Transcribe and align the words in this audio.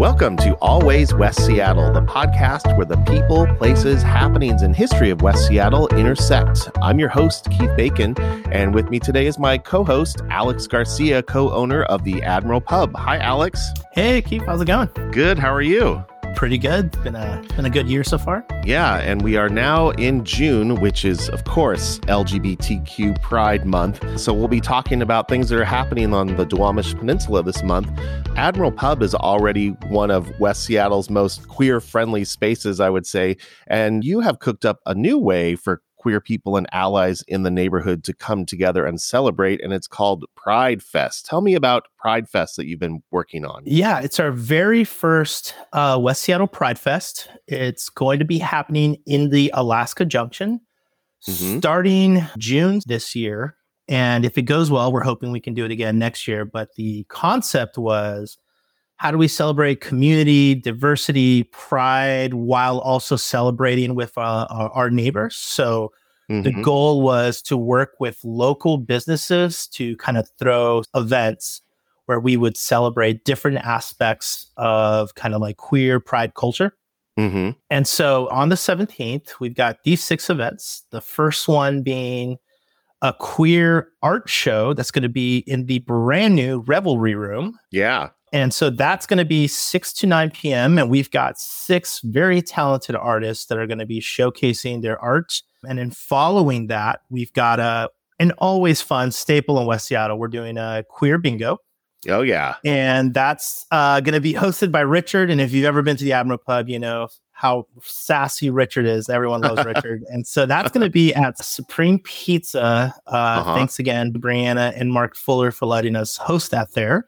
Welcome 0.00 0.38
to 0.38 0.54
Always 0.62 1.12
West 1.12 1.44
Seattle, 1.44 1.92
the 1.92 2.00
podcast 2.00 2.74
where 2.78 2.86
the 2.86 2.96
people, 3.04 3.46
places, 3.58 4.02
happenings, 4.02 4.62
and 4.62 4.74
history 4.74 5.10
of 5.10 5.20
West 5.20 5.46
Seattle 5.46 5.88
intersect. 5.88 6.70
I'm 6.80 6.98
your 6.98 7.10
host, 7.10 7.50
Keith 7.50 7.68
Bacon, 7.76 8.18
and 8.50 8.74
with 8.74 8.88
me 8.88 8.98
today 8.98 9.26
is 9.26 9.38
my 9.38 9.58
co 9.58 9.84
host, 9.84 10.22
Alex 10.30 10.66
Garcia, 10.66 11.22
co 11.22 11.52
owner 11.52 11.82
of 11.82 12.04
the 12.04 12.22
Admiral 12.22 12.62
Pub. 12.62 12.96
Hi, 12.96 13.18
Alex. 13.18 13.74
Hey, 13.92 14.22
Keith, 14.22 14.42
how's 14.46 14.62
it 14.62 14.68
going? 14.68 14.88
Good. 15.12 15.38
How 15.38 15.52
are 15.52 15.60
you? 15.60 16.02
Pretty 16.36 16.56
good. 16.56 16.90
Been 17.02 17.16
a 17.16 17.42
been 17.54 17.66
a 17.66 17.70
good 17.70 17.86
year 17.86 18.02
so 18.02 18.16
far. 18.16 18.46
Yeah, 18.64 18.96
and 18.96 19.20
we 19.20 19.36
are 19.36 19.50
now 19.50 19.90
in 19.90 20.24
June, 20.24 20.80
which 20.80 21.04
is 21.04 21.28
of 21.28 21.44
course 21.44 21.98
LGBTQ 22.00 23.20
Pride 23.20 23.66
Month. 23.66 24.18
So 24.18 24.32
we'll 24.32 24.48
be 24.48 24.60
talking 24.60 25.02
about 25.02 25.28
things 25.28 25.50
that 25.50 25.58
are 25.58 25.64
happening 25.64 26.14
on 26.14 26.36
the 26.36 26.46
Duwamish 26.46 26.98
Peninsula 26.98 27.42
this 27.42 27.62
month. 27.62 27.90
Admiral 28.36 28.72
Pub 28.72 29.02
is 29.02 29.14
already 29.14 29.68
one 29.88 30.10
of 30.10 30.32
West 30.40 30.64
Seattle's 30.64 31.10
most 31.10 31.46
queer-friendly 31.48 32.24
spaces, 32.24 32.80
I 32.80 32.88
would 32.88 33.06
say, 33.06 33.36
and 33.66 34.02
you 34.02 34.20
have 34.20 34.38
cooked 34.38 34.64
up 34.64 34.78
a 34.86 34.94
new 34.94 35.18
way 35.18 35.56
for 35.56 35.82
queer 36.00 36.20
people 36.20 36.56
and 36.56 36.66
allies 36.72 37.20
in 37.28 37.42
the 37.42 37.50
neighborhood 37.50 38.02
to 38.04 38.14
come 38.14 38.46
together 38.46 38.86
and 38.86 38.98
celebrate. 38.98 39.62
And 39.62 39.70
it's 39.74 39.86
called 39.86 40.24
Pride 40.34 40.82
Fest. 40.82 41.26
Tell 41.26 41.42
me 41.42 41.54
about 41.54 41.88
Pride 41.98 42.26
Fest 42.26 42.56
that 42.56 42.66
you've 42.66 42.80
been 42.80 43.02
working 43.10 43.44
on. 43.44 43.62
Yeah, 43.66 44.00
it's 44.00 44.18
our 44.18 44.30
very 44.30 44.82
first 44.82 45.54
uh, 45.74 45.98
West 46.00 46.22
Seattle 46.22 46.46
Pride 46.46 46.78
Fest. 46.78 47.28
It's 47.46 47.90
going 47.90 48.18
to 48.18 48.24
be 48.24 48.38
happening 48.38 48.96
in 49.04 49.28
the 49.28 49.50
Alaska 49.52 50.06
Junction 50.06 50.62
mm-hmm. 51.28 51.58
starting 51.58 52.26
June 52.38 52.80
this 52.86 53.14
year. 53.14 53.56
And 53.86 54.24
if 54.24 54.38
it 54.38 54.42
goes 54.42 54.70
well, 54.70 54.90
we're 54.90 55.02
hoping 55.02 55.32
we 55.32 55.40
can 55.40 55.52
do 55.52 55.66
it 55.66 55.70
again 55.70 55.98
next 55.98 56.26
year. 56.26 56.46
But 56.46 56.70
the 56.76 57.04
concept 57.10 57.76
was 57.76 58.38
how 59.00 59.10
do 59.10 59.16
we 59.16 59.28
celebrate 59.28 59.80
community, 59.80 60.54
diversity, 60.54 61.44
pride 61.44 62.34
while 62.34 62.78
also 62.80 63.16
celebrating 63.16 63.94
with 63.94 64.16
uh, 64.18 64.46
our, 64.50 64.70
our, 64.70 64.90
neighbors? 64.90 65.36
So 65.36 65.90
mm-hmm. 66.30 66.42
the 66.42 66.62
goal 66.62 67.02
was 67.02 67.42
to 67.42 67.56
work 67.56 67.94
with 67.98 68.18
local 68.24 68.78
businesses 68.78 69.66
to 69.68 69.96
kind 69.96 70.16
of 70.16 70.28
throw 70.38 70.82
events 70.94 71.60
where 72.06 72.20
we 72.20 72.36
would 72.36 72.56
celebrate 72.56 73.24
different 73.24 73.58
aspects 73.58 74.50
of 74.56 75.14
kind 75.14 75.34
of 75.34 75.40
like 75.40 75.56
queer 75.56 76.00
pride 76.00 76.34
culture. 76.34 76.76
Mm-hmm. 77.18 77.50
And 77.70 77.86
so 77.86 78.28
on 78.30 78.48
the 78.48 78.56
17th, 78.56 79.40
we've 79.40 79.54
got 79.54 79.82
these 79.84 80.02
six 80.02 80.30
events. 80.30 80.84
The 80.90 81.00
first 81.00 81.48
one 81.48 81.82
being 81.82 82.38
a 83.02 83.12
queer 83.12 83.88
art 84.02 84.28
show 84.28 84.74
that's 84.74 84.90
going 84.90 85.02
to 85.02 85.08
be 85.08 85.38
in 85.46 85.66
the 85.66 85.80
brand 85.80 86.34
new 86.34 86.60
Revelry 86.60 87.14
Room. 87.14 87.58
Yeah. 87.70 88.10
And 88.32 88.54
so 88.54 88.70
that's 88.70 89.06
going 89.06 89.18
to 89.18 89.24
be 89.24 89.48
6 89.48 89.92
to 89.94 90.06
9 90.06 90.30
p.m. 90.30 90.78
And 90.78 90.88
we've 90.88 91.10
got 91.10 91.38
six 91.38 92.00
very 92.04 92.42
talented 92.42 92.94
artists 92.94 93.46
that 93.46 93.58
are 93.58 93.66
going 93.66 93.78
to 93.78 93.86
be 93.86 94.00
showcasing 94.00 94.82
their 94.82 94.98
art. 95.00 95.42
And 95.66 95.78
then 95.78 95.90
following 95.90 96.68
that, 96.68 97.02
we've 97.10 97.32
got 97.32 97.60
a 97.60 97.90
an 98.18 98.32
always 98.32 98.82
fun 98.82 99.10
staple 99.10 99.58
in 99.60 99.66
West 99.66 99.88
Seattle. 99.88 100.18
We're 100.18 100.28
doing 100.28 100.58
a 100.58 100.84
queer 100.88 101.18
bingo. 101.18 101.58
Oh 102.08 102.22
yeah, 102.22 102.56
and 102.64 103.12
that's 103.12 103.66
uh, 103.70 104.00
going 104.00 104.14
to 104.14 104.20
be 104.20 104.32
hosted 104.32 104.72
by 104.72 104.80
Richard. 104.80 105.30
And 105.30 105.40
if 105.40 105.52
you've 105.52 105.66
ever 105.66 105.82
been 105.82 105.96
to 105.98 106.04
the 106.04 106.14
Admiral 106.14 106.38
Pub, 106.38 106.68
you 106.68 106.78
know 106.78 107.08
how 107.32 107.66
sassy 107.82 108.48
Richard 108.48 108.86
is. 108.86 109.10
Everyone 109.10 109.42
loves 109.42 109.64
Richard, 109.66 110.04
and 110.08 110.26
so 110.26 110.46
that's 110.46 110.70
going 110.70 110.84
to 110.84 110.90
be 110.90 111.14
at 111.14 111.36
Supreme 111.42 111.98
Pizza. 111.98 112.94
Uh, 113.06 113.10
uh-huh. 113.10 113.54
Thanks 113.54 113.78
again, 113.78 114.14
Brianna 114.14 114.72
and 114.80 114.92
Mark 114.92 115.14
Fuller, 115.14 115.50
for 115.50 115.66
letting 115.66 115.94
us 115.94 116.16
host 116.16 116.50
that 116.52 116.72
there. 116.72 117.06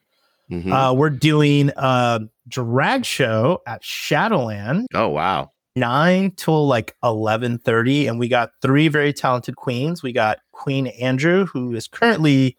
Mm-hmm. 0.50 0.72
Uh, 0.72 0.92
we're 0.92 1.11
doing 1.11 1.70
a 1.77 2.20
drag 2.48 3.06
show 3.06 3.62
at 3.66 3.83
Shadowland. 3.83 4.89
Oh 4.92 5.09
wow. 5.09 5.50
9 5.77 6.33
till 6.37 6.66
like 6.66 6.97
11:30 7.03 8.09
and 8.09 8.19
we 8.19 8.28
got 8.28 8.50
three 8.60 8.88
very 8.88 9.12
talented 9.12 9.56
queens. 9.56 10.03
We 10.03 10.12
got 10.12 10.38
Queen 10.53 10.88
Andrew 10.88 11.47
who 11.47 11.75
is 11.75 11.88
currently 11.88 12.59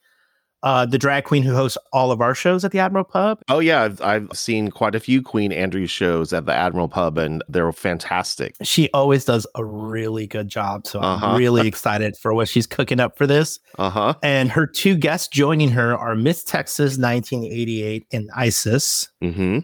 uh, 0.64 0.86
the 0.86 0.98
drag 0.98 1.26
queen 1.26 1.44
who 1.44 1.54
hosts 1.54 1.78
all 1.92 2.12
of 2.12 2.22
our 2.22 2.34
shows 2.34 2.64
at 2.64 2.72
the 2.72 2.80
Admiral 2.80 3.04
Pub. 3.04 3.42
Oh 3.50 3.60
yeah, 3.60 3.84
I've, 3.84 4.02
I've 4.02 4.30
seen 4.34 4.72
quite 4.72 4.96
a 4.96 5.00
few 5.00 5.22
Queen 5.22 5.52
Andrew 5.52 5.86
shows 5.86 6.32
at 6.32 6.46
the 6.46 6.54
Admiral 6.54 6.88
Pub, 6.88 7.18
and 7.18 7.44
they're 7.50 7.72
fantastic. 7.74 8.56
She 8.64 8.90
always 8.94 9.26
does 9.26 9.46
a 9.56 9.66
really 9.66 10.26
good 10.26 10.48
job, 10.48 10.88
so 10.88 11.02
uh-huh. 11.02 11.26
I'm 11.26 11.38
really 11.38 11.68
excited 11.68 12.16
for 12.18 12.34
what 12.34 12.48
she's 12.48 12.66
cooking 12.66 13.02
up 13.02 13.18
for 13.18 13.28
this. 13.28 13.60
Uh 13.78 13.90
huh. 13.90 14.14
And 14.24 14.50
her 14.52 14.66
two 14.66 14.96
guests 14.96 15.28
joining 15.28 15.70
her 15.72 15.98
are 15.98 16.16
Miss 16.16 16.44
Texas 16.46 16.98
1988 16.98 18.08
and 18.14 18.30
Isis. 18.34 19.10
Mm-hmm. 19.22 19.60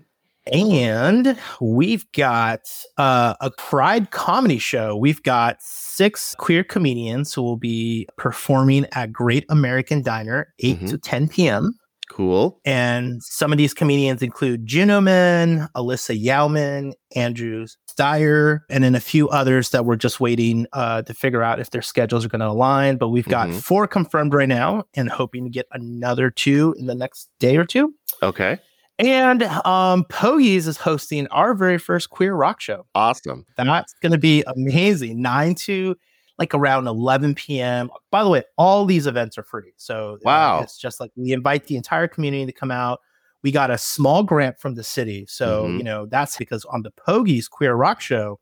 And 0.51 1.37
we've 1.61 2.09
got 2.13 2.61
uh, 2.97 3.35
a 3.41 3.51
Pride 3.51 4.11
comedy 4.11 4.59
show. 4.59 4.95
We've 4.95 5.23
got 5.23 5.57
six 5.61 6.35
queer 6.37 6.63
comedians 6.63 7.33
who 7.33 7.41
will 7.41 7.57
be 7.57 8.07
performing 8.17 8.85
at 8.93 9.11
Great 9.11 9.45
American 9.49 10.01
Diner, 10.01 10.53
8 10.59 10.77
mm-hmm. 10.77 10.85
to 10.87 10.97
10 10.97 11.29
p.m. 11.29 11.73
Cool. 12.09 12.59
And 12.65 13.21
some 13.21 13.51
of 13.51 13.57
these 13.57 13.73
comedians 13.73 14.23
include 14.23 14.65
Juno 14.65 14.99
Man, 14.99 15.69
Alyssa 15.75 16.19
Yauman, 16.21 16.93
Andrew 17.15 17.67
Steyer, 17.87 18.61
and 18.69 18.83
then 18.83 18.95
a 18.95 18.99
few 18.99 19.29
others 19.29 19.69
that 19.69 19.85
we're 19.85 19.95
just 19.95 20.19
waiting 20.19 20.65
uh, 20.73 21.03
to 21.03 21.13
figure 21.13 21.43
out 21.43 21.59
if 21.59 21.69
their 21.69 21.83
schedules 21.83 22.25
are 22.25 22.29
going 22.29 22.39
to 22.39 22.47
align. 22.47 22.97
But 22.97 23.09
we've 23.09 23.27
got 23.27 23.49
mm-hmm. 23.49 23.59
four 23.59 23.87
confirmed 23.87 24.33
right 24.33 24.49
now 24.49 24.85
and 24.95 25.07
hoping 25.09 25.43
to 25.43 25.49
get 25.51 25.67
another 25.71 26.31
two 26.31 26.75
in 26.79 26.87
the 26.87 26.95
next 26.95 27.29
day 27.39 27.57
or 27.57 27.65
two. 27.65 27.93
Okay. 28.23 28.57
And 28.99 29.43
um, 29.43 30.03
Poggie's 30.05 30.67
is 30.67 30.77
hosting 30.77 31.25
our 31.27 31.53
very 31.53 31.77
first 31.77 32.09
queer 32.09 32.35
rock 32.35 32.59
show. 32.59 32.85
Awesome. 32.93 33.45
That's 33.55 33.93
going 34.01 34.11
to 34.11 34.17
be 34.17 34.43
amazing. 34.45 35.21
9 35.21 35.55
to 35.55 35.95
like 36.37 36.53
around 36.53 36.87
11 36.87 37.35
p.m. 37.35 37.89
By 38.11 38.23
the 38.23 38.29
way, 38.29 38.43
all 38.57 38.85
these 38.85 39.07
events 39.07 39.37
are 39.37 39.43
free. 39.43 39.73
So 39.77 40.17
wow. 40.23 40.59
Uh, 40.59 40.63
it's 40.63 40.77
just 40.77 40.99
like 40.99 41.11
we 41.15 41.31
invite 41.31 41.65
the 41.67 41.77
entire 41.77 42.07
community 42.07 42.45
to 42.45 42.51
come 42.51 42.71
out. 42.71 42.99
We 43.41 43.51
got 43.51 43.71
a 43.71 43.77
small 43.77 44.23
grant 44.23 44.59
from 44.59 44.75
the 44.75 44.83
city. 44.83 45.25
So, 45.29 45.63
mm-hmm. 45.63 45.77
you 45.77 45.83
know, 45.83 46.05
that's 46.05 46.37
because 46.37 46.65
on 46.65 46.81
the 46.81 46.91
Poggie's 46.91 47.47
Queer 47.47 47.75
Rock 47.75 48.01
Show, 48.01 48.39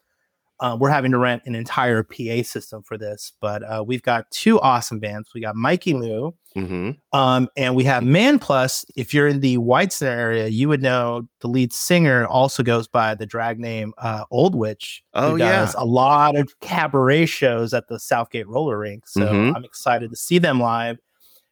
uh, 0.59 0.75
we're 0.79 0.89
having 0.89 1.11
to 1.11 1.17
rent 1.17 1.43
an 1.45 1.53
entire 1.53 2.03
PA 2.03 2.41
system 2.43 2.81
for 2.81 2.97
this, 2.97 3.33
but 3.39 3.63
uh, 3.63 3.83
we've 3.85 4.01
got 4.01 4.29
two 4.31 4.59
awesome 4.61 4.99
bands. 4.99 5.29
We 5.33 5.41
got 5.41 5.55
Mikey 5.55 5.93
Moo, 5.93 6.31
mm-hmm. 6.55 6.91
um, 7.17 7.47
and 7.55 7.75
we 7.75 7.83
have 7.83 8.03
Man 8.03 8.39
Plus. 8.39 8.83
If 8.95 9.13
you're 9.13 9.27
in 9.27 9.41
the 9.41 9.57
Whitestone 9.57 10.17
area, 10.17 10.47
you 10.47 10.67
would 10.67 10.81
know 10.81 11.27
the 11.41 11.47
lead 11.47 11.73
singer 11.73 12.25
also 12.25 12.63
goes 12.63 12.87
by 12.87 13.13
the 13.13 13.25
drag 13.25 13.59
name 13.59 13.93
uh, 13.99 14.23
Old 14.31 14.55
Witch. 14.55 15.03
Oh 15.13 15.35
yeah, 15.35 15.71
a 15.77 15.85
lot 15.85 16.35
of 16.35 16.59
cabaret 16.59 17.27
shows 17.27 17.73
at 17.73 17.87
the 17.87 17.99
Southgate 17.99 18.47
Roller 18.47 18.79
Rink. 18.79 19.07
So 19.07 19.21
mm-hmm. 19.21 19.55
I'm 19.55 19.63
excited 19.63 20.09
to 20.09 20.15
see 20.15 20.39
them 20.39 20.59
live. 20.59 20.97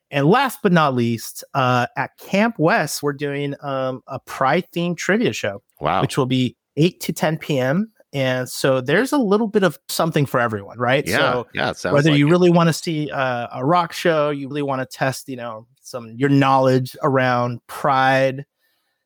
And 0.09 0.27
last 0.27 0.59
but 0.63 0.71
not 0.71 0.95
least, 0.95 1.43
uh, 1.53 1.87
at 1.97 2.17
Camp 2.17 2.57
West, 2.57 3.03
we're 3.03 3.13
doing 3.13 3.55
um, 3.61 4.01
a 4.07 4.19
Pride 4.19 4.65
themed 4.73 4.97
trivia 4.97 5.33
show. 5.33 5.61
Wow, 5.79 6.01
which 6.01 6.17
will 6.17 6.25
be 6.25 6.55
8 6.77 6.99
to 7.01 7.13
10 7.13 7.37
p.m. 7.37 7.91
And 8.15 8.47
so 8.47 8.79
there's 8.79 9.11
a 9.11 9.17
little 9.17 9.49
bit 9.49 9.63
of 9.63 9.77
something 9.89 10.25
for 10.25 10.39
everyone, 10.39 10.79
right? 10.79 11.05
Yeah, 11.05 11.17
so 11.17 11.47
yeah. 11.53 11.73
whether 11.91 12.11
like 12.11 12.17
you 12.17 12.27
it. 12.27 12.31
really 12.31 12.49
want 12.49 12.67
to 12.67 12.73
see 12.73 13.09
a, 13.09 13.49
a 13.55 13.65
rock 13.65 13.91
show, 13.91 14.29
you 14.29 14.47
really 14.47 14.61
want 14.61 14.79
to 14.79 14.85
test, 14.85 15.27
you 15.27 15.35
know, 15.35 15.67
some 15.81 16.13
your 16.15 16.29
knowledge 16.29 16.95
around 17.03 17.59
pride, 17.67 18.45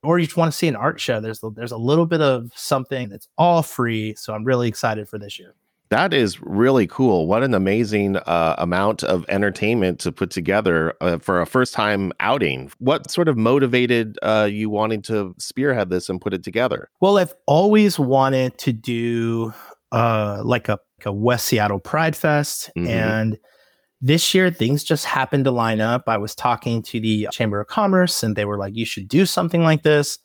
or 0.03 0.19
you 0.19 0.27
just 0.27 0.37
want 0.37 0.51
to 0.51 0.57
see 0.57 0.67
an 0.67 0.75
art 0.75 0.99
show. 0.99 1.19
There's 1.19 1.43
there's 1.55 1.71
a 1.71 1.77
little 1.77 2.05
bit 2.05 2.21
of 2.21 2.51
something 2.53 3.09
that's 3.09 3.27
all 3.35 3.63
free. 3.63 4.13
So 4.13 4.35
I'm 4.35 4.43
really 4.43 4.67
excited 4.67 5.09
for 5.09 5.17
this 5.17 5.39
year. 5.39 5.55
That 5.89 6.13
is 6.13 6.39
really 6.41 6.85
cool. 6.85 7.25
What 7.25 7.43
an 7.43 7.55
amazing 7.55 8.17
uh, 8.17 8.55
amount 8.59 9.03
of 9.03 9.25
entertainment 9.27 9.99
to 10.01 10.11
put 10.11 10.29
together 10.29 10.93
uh, 11.01 11.17
for 11.17 11.41
a 11.41 11.47
first 11.47 11.73
time 11.73 12.13
outing. 12.19 12.71
What 12.77 13.09
sort 13.09 13.27
of 13.27 13.37
motivated 13.37 14.19
uh, 14.21 14.47
you 14.51 14.69
wanting 14.69 15.01
to 15.03 15.33
spearhead 15.39 15.89
this 15.89 16.07
and 16.07 16.21
put 16.21 16.33
it 16.33 16.43
together? 16.43 16.89
Well, 17.01 17.17
I've 17.17 17.33
always 17.47 17.97
wanted 17.97 18.57
to 18.59 18.71
do 18.71 19.51
uh, 19.91 20.43
like 20.45 20.69
a, 20.69 20.77
like 20.99 21.05
a 21.07 21.11
West 21.11 21.47
Seattle 21.47 21.79
Pride 21.79 22.15
Fest. 22.15 22.69
Mm-hmm. 22.77 22.87
And 22.87 23.37
this 23.99 24.33
year, 24.35 24.51
things 24.51 24.83
just 24.83 25.05
happened 25.05 25.45
to 25.45 25.51
line 25.51 25.81
up. 25.81 26.03
I 26.07 26.17
was 26.17 26.35
talking 26.35 26.83
to 26.83 26.99
the 26.99 27.27
Chamber 27.31 27.59
of 27.59 27.67
Commerce 27.67 28.21
and 28.21 28.35
they 28.35 28.45
were 28.45 28.59
like, 28.59 28.75
you 28.75 28.85
should 28.85 29.07
do 29.07 29.25
something 29.25 29.63
like 29.63 29.81
this. 29.81 30.19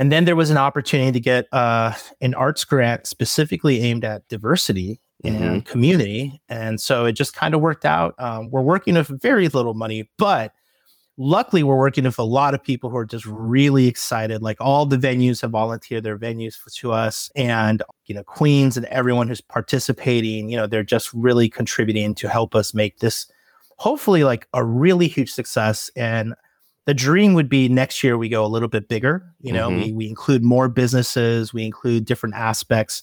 And 0.00 0.10
then 0.10 0.24
there 0.24 0.34
was 0.34 0.48
an 0.48 0.56
opportunity 0.56 1.12
to 1.12 1.20
get 1.20 1.46
uh, 1.52 1.92
an 2.22 2.32
arts 2.32 2.64
grant 2.64 3.06
specifically 3.06 3.82
aimed 3.82 4.02
at 4.02 4.26
diversity 4.28 4.98
mm-hmm. 5.22 5.42
and 5.42 5.66
community. 5.66 6.40
And 6.48 6.80
so 6.80 7.04
it 7.04 7.12
just 7.12 7.34
kind 7.34 7.54
of 7.54 7.60
worked 7.60 7.84
out. 7.84 8.14
Um, 8.16 8.50
we're 8.50 8.62
working 8.62 8.94
with 8.94 9.08
very 9.20 9.48
little 9.48 9.74
money, 9.74 10.08
but 10.16 10.54
luckily 11.18 11.62
we're 11.62 11.76
working 11.76 12.04
with 12.04 12.18
a 12.18 12.22
lot 12.22 12.54
of 12.54 12.64
people 12.64 12.88
who 12.88 12.96
are 12.96 13.04
just 13.04 13.26
really 13.26 13.88
excited. 13.88 14.40
Like 14.40 14.56
all 14.58 14.86
the 14.86 14.96
venues 14.96 15.42
have 15.42 15.50
volunteered 15.50 16.02
their 16.02 16.16
venues 16.16 16.54
for, 16.56 16.70
to 16.70 16.92
us 16.92 17.30
and, 17.36 17.82
you 18.06 18.14
know, 18.14 18.24
Queens 18.24 18.78
and 18.78 18.86
everyone 18.86 19.28
who's 19.28 19.42
participating, 19.42 20.48
you 20.48 20.56
know, 20.56 20.66
they're 20.66 20.82
just 20.82 21.12
really 21.12 21.50
contributing 21.50 22.14
to 22.14 22.26
help 22.26 22.54
us 22.54 22.72
make 22.72 23.00
this 23.00 23.30
hopefully 23.76 24.24
like 24.24 24.48
a 24.54 24.64
really 24.64 25.08
huge 25.08 25.30
success. 25.30 25.90
And 25.94 26.34
the 26.86 26.94
dream 26.94 27.34
would 27.34 27.48
be 27.48 27.68
next 27.68 28.02
year 28.02 28.16
we 28.18 28.28
go 28.28 28.44
a 28.44 28.48
little 28.48 28.68
bit 28.68 28.88
bigger. 28.88 29.24
You 29.40 29.52
know, 29.52 29.68
Mhm. 29.70 29.84
we, 29.84 29.92
we 29.92 30.08
include 30.08 30.42
more 30.42 30.68
businesses, 30.68 31.52
we 31.52 31.64
include 31.64 32.04
different 32.04 32.34
aspects 32.34 33.02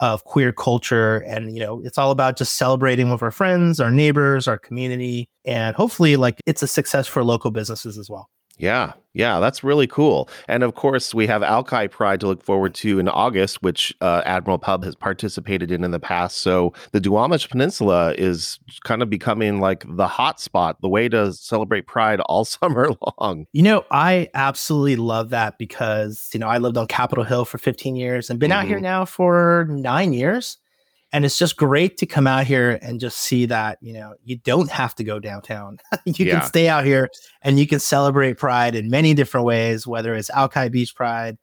of 0.00 0.24
queer 0.24 0.52
culture. 0.52 1.18
And, 1.18 1.54
you 1.54 1.60
know, 1.60 1.80
it's 1.82 1.96
all 1.98 2.10
about 2.10 2.36
just 2.36 2.54
celebrating 2.56 3.10
with 3.10 3.22
our 3.22 3.30
friends, 3.30 3.80
our 3.80 3.90
neighbors, 3.90 4.46
our 4.46 4.58
community. 4.58 5.28
And 5.44 5.74
hopefully, 5.74 6.16
like, 6.16 6.40
it's 6.46 6.62
a 6.62 6.66
success 6.66 7.06
for 7.06 7.24
local 7.24 7.50
businesses 7.50 7.96
as 7.98 8.10
well. 8.10 8.28
Yeah, 8.58 8.92
yeah, 9.12 9.38
that's 9.38 9.62
really 9.62 9.86
cool. 9.86 10.28
And 10.48 10.62
of 10.62 10.74
course, 10.74 11.14
we 11.14 11.26
have 11.26 11.42
Alki 11.42 11.88
Pride 11.88 12.20
to 12.20 12.26
look 12.26 12.42
forward 12.42 12.74
to 12.76 12.98
in 12.98 13.08
August, 13.08 13.62
which 13.62 13.94
uh, 14.00 14.22
Admiral 14.24 14.58
Pub 14.58 14.82
has 14.84 14.94
participated 14.94 15.70
in 15.70 15.84
in 15.84 15.90
the 15.90 15.98
past. 16.00 16.38
So 16.38 16.72
the 16.92 17.00
Duwamish 17.00 17.48
Peninsula 17.50 18.14
is 18.16 18.58
kind 18.84 19.02
of 19.02 19.10
becoming 19.10 19.60
like 19.60 19.84
the 19.86 20.06
hot 20.08 20.40
spot, 20.40 20.80
the 20.80 20.88
way 20.88 21.08
to 21.08 21.32
celebrate 21.34 21.86
Pride 21.86 22.20
all 22.20 22.44
summer 22.56 22.90
long. 23.18 23.46
You 23.52 23.62
know, 23.62 23.84
I 23.90 24.28
absolutely 24.34 24.96
love 24.96 25.30
that 25.30 25.58
because, 25.58 26.30
you 26.32 26.40
know, 26.40 26.48
I 26.48 26.58
lived 26.58 26.76
on 26.78 26.86
Capitol 26.86 27.24
Hill 27.24 27.44
for 27.44 27.58
15 27.58 27.96
years 27.96 28.30
and 28.30 28.38
been 28.38 28.52
out 28.52 28.64
here 28.66 28.78
Mhm. 28.78 28.82
now 28.82 29.04
for 29.04 29.66
nine 29.70 30.12
years. 30.12 30.58
And 31.16 31.24
it's 31.24 31.38
just 31.38 31.56
great 31.56 31.96
to 31.96 32.04
come 32.04 32.26
out 32.26 32.46
here 32.46 32.78
and 32.82 33.00
just 33.00 33.16
see 33.16 33.46
that, 33.46 33.78
you 33.80 33.94
know, 33.94 34.12
you 34.26 34.36
don't 34.36 34.70
have 34.70 34.94
to 34.96 35.02
go 35.02 35.18
downtown. 35.18 35.78
you 36.04 36.26
Yeah. 36.26 36.40
can 36.40 36.46
stay 36.46 36.68
out 36.68 36.84
here 36.84 37.08
and 37.40 37.58
you 37.58 37.66
can 37.66 37.80
celebrate 37.80 38.34
Pride 38.36 38.74
in 38.74 38.90
many 38.90 39.14
different 39.14 39.46
ways, 39.46 39.86
whether 39.86 40.14
it's 40.14 40.28
Alki 40.28 40.68
Beach 40.68 40.94
Pride, 40.94 41.38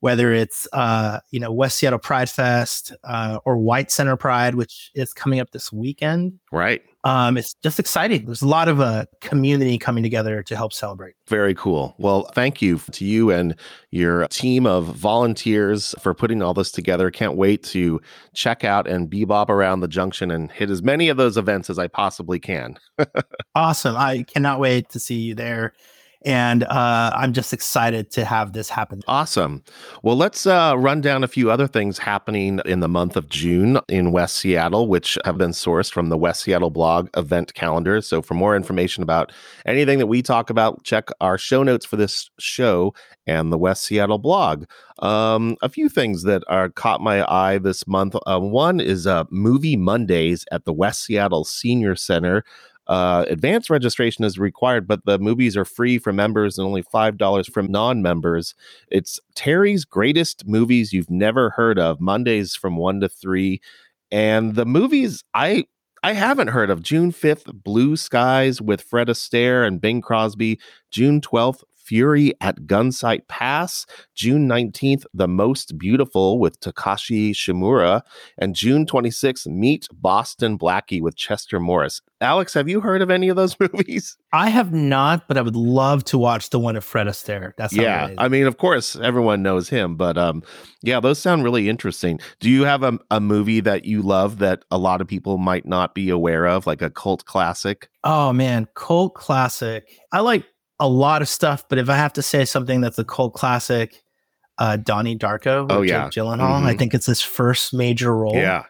whether 0.00 0.32
it's, 0.32 0.66
uh, 0.72 1.20
you 1.30 1.40
know, 1.40 1.52
West 1.52 1.76
Seattle 1.76 1.98
Pride 1.98 2.30
Fest 2.30 2.94
uh, 3.04 3.38
or 3.44 3.58
White 3.58 3.90
Center 3.90 4.16
Pride, 4.16 4.54
which 4.54 4.90
is 4.94 5.12
coming 5.12 5.40
up 5.40 5.50
this 5.50 5.70
weekend. 5.70 6.38
Right. 6.50 6.80
Um, 7.04 7.36
it's 7.36 7.54
just 7.62 7.78
exciting. 7.78 8.26
There's 8.26 8.42
a 8.42 8.48
lot 8.48 8.68
of 8.68 8.80
uh, 8.80 9.06
community 9.20 9.78
coming 9.78 10.02
together 10.02 10.42
to 10.42 10.56
help 10.56 10.72
celebrate. 10.72 11.14
Very 11.28 11.54
cool. 11.54 11.94
Well, 11.98 12.30
thank 12.34 12.60
you 12.60 12.80
to 12.92 13.04
you 13.04 13.30
and 13.30 13.54
your 13.90 14.26
team 14.28 14.66
of 14.66 14.86
volunteers 14.86 15.94
for 16.00 16.12
putting 16.12 16.42
all 16.42 16.54
this 16.54 16.72
together. 16.72 17.10
Can't 17.10 17.36
wait 17.36 17.62
to 17.64 18.00
check 18.34 18.64
out 18.64 18.88
and 18.88 19.08
bebop 19.08 19.48
around 19.48 19.80
the 19.80 19.88
junction 19.88 20.30
and 20.30 20.50
hit 20.50 20.70
as 20.70 20.82
many 20.82 21.08
of 21.08 21.16
those 21.16 21.36
events 21.36 21.70
as 21.70 21.78
I 21.78 21.86
possibly 21.88 22.38
can. 22.38 22.78
Awesome. 23.54 23.96
I 23.96 24.22
cannot 24.22 24.60
wait 24.60 24.88
to 24.90 25.00
see 25.00 25.16
you 25.16 25.34
there. 25.34 25.72
And 26.24 26.64
uh, 26.64 27.12
I'm 27.14 27.32
just 27.32 27.52
excited 27.52 28.10
to 28.12 28.24
have 28.24 28.52
this 28.52 28.68
happen. 28.68 29.02
Awesome. 29.06 29.62
Well, 30.02 30.16
let's 30.16 30.46
uh, 30.46 30.74
run 30.76 31.00
down 31.00 31.22
a 31.22 31.28
few 31.28 31.50
other 31.50 31.68
things 31.68 31.96
happening 31.98 32.60
in 32.64 32.80
the 32.80 32.88
month 32.88 33.16
of 33.16 33.28
June 33.28 33.78
in 33.88 34.10
West 34.10 34.36
Seattle, 34.36 34.88
which 34.88 35.16
have 35.24 35.38
been 35.38 35.52
sourced 35.52 35.92
from 35.92 36.08
the 36.08 36.18
West 36.18 36.42
Seattle 36.42 36.70
blog 36.70 37.08
event 37.16 37.54
calendar. 37.54 38.00
So, 38.00 38.20
for 38.20 38.34
more 38.34 38.56
information 38.56 39.04
about 39.04 39.32
anything 39.64 40.00
that 40.00 40.08
we 40.08 40.20
talk 40.20 40.50
about, 40.50 40.82
check 40.82 41.08
our 41.20 41.38
show 41.38 41.62
notes 41.62 41.86
for 41.86 41.96
this 41.96 42.30
show 42.40 42.94
and 43.28 43.52
the 43.52 43.58
West 43.58 43.84
Seattle 43.84 44.18
blog. 44.18 44.64
Um, 44.98 45.56
a 45.62 45.68
few 45.68 45.88
things 45.88 46.24
that 46.24 46.42
are 46.48 46.68
caught 46.68 47.00
my 47.00 47.24
eye 47.32 47.58
this 47.58 47.86
month. 47.86 48.16
Uh, 48.26 48.40
one 48.40 48.80
is 48.80 49.06
uh, 49.06 49.24
Movie 49.30 49.76
Mondays 49.76 50.44
at 50.50 50.64
the 50.64 50.72
West 50.72 51.04
Seattle 51.04 51.44
Senior 51.44 51.94
Center. 51.94 52.42
Uh, 52.88 53.24
advanced 53.28 53.68
registration 53.68 54.24
is 54.24 54.38
required, 54.38 54.88
but 54.88 55.04
the 55.04 55.18
movies 55.18 55.56
are 55.56 55.64
free 55.64 55.98
for 55.98 56.12
members 56.12 56.58
and 56.58 56.66
only 56.66 56.82
$5 56.82 57.52
from 57.52 57.70
non 57.70 58.02
members. 58.02 58.54
It's 58.90 59.20
Terry's 59.34 59.84
greatest 59.84 60.46
movies 60.46 60.92
you've 60.92 61.10
never 61.10 61.50
heard 61.50 61.78
of, 61.78 62.00
Mondays 62.00 62.54
from 62.54 62.76
1 62.76 63.00
to 63.00 63.08
3. 63.08 63.60
And 64.10 64.54
the 64.54 64.64
movies 64.64 65.22
I 65.34 65.66
I 66.02 66.12
haven't 66.12 66.48
heard 66.48 66.70
of 66.70 66.82
June 66.82 67.12
5th, 67.12 67.52
Blue 67.62 67.96
Skies 67.96 68.62
with 68.62 68.82
Fred 68.82 69.08
Astaire 69.08 69.66
and 69.66 69.80
Bing 69.80 70.00
Crosby. 70.00 70.60
June 70.90 71.20
12th, 71.20 71.64
Fury 71.88 72.34
at 72.42 72.56
Gunsight 72.66 73.26
Pass. 73.28 73.86
June 74.14 74.46
19th, 74.46 75.04
The 75.14 75.26
Most 75.26 75.78
Beautiful 75.78 76.38
with 76.38 76.60
Takashi 76.60 77.30
Shimura. 77.30 78.02
And 78.36 78.54
June 78.54 78.84
26th, 78.84 79.46
Meet 79.46 79.88
Boston 79.92 80.58
Blackie 80.58 81.00
with 81.00 81.16
Chester 81.16 81.58
Morris. 81.58 82.02
Alex, 82.20 82.52
have 82.52 82.68
you 82.68 82.80
heard 82.80 83.00
of 83.00 83.10
any 83.10 83.28
of 83.28 83.36
those 83.36 83.56
movies? 83.72 84.18
I 84.32 84.50
have 84.50 84.72
not, 84.72 85.26
but 85.28 85.38
I 85.38 85.42
would 85.42 85.56
love 85.56 86.04
to 86.04 86.18
watch 86.18 86.50
the 86.50 86.58
one 86.58 86.76
of 86.76 86.84
Fred 86.84 87.06
Astaire. 87.06 87.52
That's 87.56 87.72
yeah 87.74 88.10
i 88.18 88.28
mean 88.28 88.46
of 88.46 88.58
course 88.58 88.96
everyone 88.96 89.42
knows 89.42 89.68
him 89.68 89.96
but 89.96 90.18
um 90.18 90.42
yeah 90.82 91.00
those 91.00 91.18
sound 91.18 91.44
really 91.44 91.68
interesting 91.68 92.18
do 92.40 92.50
you 92.50 92.64
have 92.64 92.82
a, 92.82 92.98
a 93.10 93.20
movie 93.20 93.60
that 93.60 93.84
you 93.84 94.02
love 94.02 94.38
that 94.38 94.64
a 94.70 94.78
lot 94.78 95.00
of 95.00 95.06
people 95.06 95.38
might 95.38 95.66
not 95.66 95.94
be 95.94 96.10
aware 96.10 96.46
of 96.46 96.66
like 96.66 96.82
a 96.82 96.90
cult 96.90 97.24
classic 97.24 97.88
oh 98.04 98.32
man, 98.32 98.66
cult 98.74 99.14
classic. 99.14 99.88
I 100.12 100.20
like 100.20 100.44
a 100.80 100.88
lot 100.88 101.22
of 101.22 101.28
stuff, 101.28 101.64
but 101.68 101.78
if 101.78 101.88
I 101.90 101.96
have 101.96 102.12
to 102.14 102.22
say 102.22 102.44
something 102.44 102.80
that's 102.80 102.98
a 102.98 103.04
cult 103.04 103.34
classic, 103.34 104.02
uh, 104.58 104.76
Donnie 104.76 105.16
Darko. 105.16 105.62
with 105.62 105.72
Oh, 105.72 105.82
Jake 105.84 105.90
yeah. 105.90 106.08
Gyllenhaal. 106.08 106.62
I 106.64 106.74
Mhm. 106.74 106.78
think 106.78 106.94
it's 106.94 107.06
his 107.06 107.20
first 107.22 107.72
major 107.74 108.16
role. 108.16 108.34
Yeah, 108.36 108.64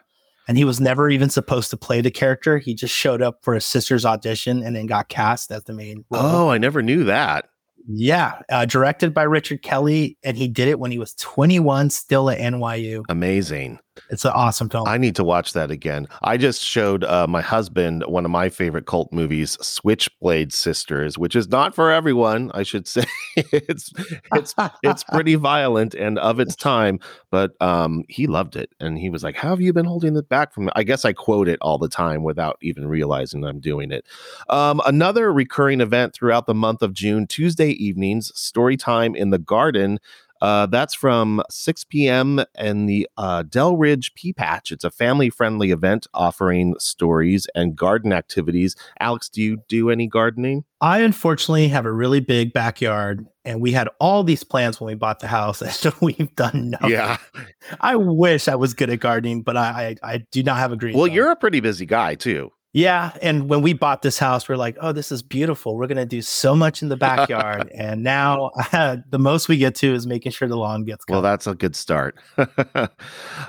and 0.47 0.57
he 0.57 0.63
was 0.63 0.79
never 0.79 1.09
even 1.09 1.29
supposed 1.29 1.69
to 1.71 1.77
play 1.77 2.01
the 2.01 2.11
character. 2.11 2.57
He 2.59 2.73
just 2.75 2.93
showed 2.93 3.21
up 3.21 3.39
for 3.43 3.53
his 3.55 3.65
sister's 3.65 4.05
audition 4.05 4.63
and 4.63 4.75
then 4.75 4.85
got 4.85 5.09
cast 5.09 5.51
as 5.51 5.63
the 5.65 5.73
main. 5.73 6.05
Role. 6.11 6.21
oh 6.23 6.49
i 6.49 6.57
never 6.57 6.81
knew 6.81 7.03
that 7.05 7.45
Yeah, 7.91 8.41
uh, 8.49 8.65
directed 8.65 9.13
by 9.15 9.23
Richard 9.23 9.61
Kelly, 9.63 10.17
and 10.23 10.37
he 10.37 10.47
did 10.47 10.67
it 10.67 10.79
when 10.79 10.91
he 10.91 10.99
was 10.99 11.15
21, 11.15 11.89
still 11.89 12.29
at 12.29 12.37
NYU. 12.39 13.03
amazing 13.09 13.79
It's 14.09 14.25
an 14.25 14.31
awesome 14.33 14.69
film. 14.69 14.87
I 14.87 14.97
need 14.97 15.15
to 15.15 15.23
watch 15.23 15.53
that 15.53 15.71
again. 15.71 16.07
I 16.21 16.37
just 16.37 16.61
showed 16.61 17.03
uh, 17.03 17.27
my 17.27 17.41
husband 17.41 18.03
one 18.07 18.25
of 18.25 18.31
my 18.31 18.49
favorite 18.49 18.85
cult 18.85 19.11
movies, 19.11 19.57
Switchblade 19.61 20.53
Sisters, 20.53 21.17
which 21.17 21.35
is 21.35 21.47
not 21.49 21.75
for 21.75 21.91
everyone. 21.91 22.51
I 22.53 22.63
should 22.63 22.87
say 22.87 23.05
it's 23.35 23.91
it's 24.33 24.55
it's 24.83 25.03
pretty 25.11 25.35
violent 25.35 25.93
and 25.93 26.19
of 26.19 26.39
its 26.39 26.55
time, 26.55 26.99
but 27.31 27.59
um, 27.61 28.03
he 28.09 28.27
loved 28.27 28.55
it, 28.55 28.73
and 28.79 28.97
he 28.97 29.09
was 29.09 29.23
like, 29.23 29.35
"How 29.35 29.49
have 29.49 29.61
you 29.61 29.73
been 29.73 29.85
holding 29.85 30.15
it 30.15 30.29
back 30.29 30.53
from?" 30.53 30.69
I 30.75 30.83
guess 30.83 31.05
I 31.05 31.13
quote 31.13 31.47
it 31.47 31.59
all 31.61 31.77
the 31.77 31.89
time 31.89 32.23
without 32.23 32.57
even 32.61 32.87
realizing 32.87 33.43
I'm 33.43 33.59
doing 33.59 33.91
it. 33.91 34.05
Um, 34.49 34.81
another 34.85 35.31
recurring 35.31 35.81
event 35.81 36.13
throughout 36.13 36.45
the 36.45 36.55
month 36.55 36.81
of 36.81 36.93
June, 36.93 37.27
Tuesday 37.27 37.69
evenings, 37.71 38.31
story 38.39 38.77
time 38.77 39.15
in 39.15 39.29
the 39.29 39.39
garden. 39.39 39.99
Uh, 40.41 40.65
that's 40.65 40.93
from 40.93 41.41
6 41.49 41.83
p.m. 41.85 42.43
in 42.57 42.85
the 42.85 43.07
uh, 43.17 43.43
Delridge 43.43 44.13
Pea 44.15 44.33
Patch. 44.33 44.71
It's 44.71 44.83
a 44.83 44.91
family 44.91 45.29
friendly 45.29 45.71
event 45.71 46.07
offering 46.13 46.75
stories 46.79 47.47
and 47.55 47.75
garden 47.75 48.13
activities. 48.13 48.75
Alex, 48.99 49.29
do 49.29 49.41
you 49.41 49.63
do 49.67 49.89
any 49.89 50.07
gardening? 50.07 50.63
I 50.81 50.99
unfortunately 50.99 51.67
have 51.69 51.85
a 51.85 51.91
really 51.91 52.21
big 52.21 52.53
backyard, 52.53 53.25
and 53.43 53.59
we 53.59 53.73
had 53.73 53.89
all 53.99 54.23
these 54.23 54.43
plans 54.45 54.79
when 54.79 54.87
we 54.87 54.95
bought 54.95 55.19
the 55.19 55.27
house, 55.27 55.61
and 55.61 55.71
so 55.71 55.91
we've 56.01 56.33
done 56.35 56.71
nothing. 56.71 56.91
Yeah. 56.91 57.17
I 57.81 57.95
wish 57.95 58.47
I 58.47 58.55
was 58.55 58.73
good 58.73 58.89
at 58.89 58.99
gardening, 58.99 59.41
but 59.41 59.57
I 59.57 59.97
I, 60.03 60.13
I 60.13 60.17
do 60.31 60.43
not 60.43 60.57
have 60.57 60.71
a 60.71 60.77
green. 60.77 60.95
Well, 60.95 61.07
thumb. 61.07 61.15
you're 61.15 61.31
a 61.31 61.35
pretty 61.35 61.59
busy 61.59 61.85
guy, 61.85 62.15
too. 62.15 62.51
Yeah. 62.73 63.11
And 63.21 63.49
when 63.49 63.61
we 63.61 63.73
bought 63.73 64.01
this 64.01 64.19
house, 64.19 64.47
we're 64.47 64.55
like, 64.55 64.77
oh, 64.79 64.91
this 64.91 65.11
is 65.11 65.23
beautiful. 65.23 65.75
We're 65.75 65.87
gonna 65.87 66.05
do 66.05 66.21
so 66.21 66.55
much 66.55 66.81
in 66.81 66.89
the 66.89 66.97
backyard, 67.09 67.69
and 67.73 68.03
now 68.03 68.51
the 68.71 69.19
most 69.19 69.49
we 69.49 69.57
get 69.57 69.75
to 69.75 69.93
is 69.93 70.05
making 70.05 70.31
sure 70.31 70.47
the 70.47 70.57
lawn 70.57 70.85
gets. 70.85 71.05
cut. 71.05 71.13
Well, 71.13 71.21
that's 71.21 71.47
a 71.47 71.55
good 71.55 71.75
start. 71.75 72.15
uh, 72.37 72.87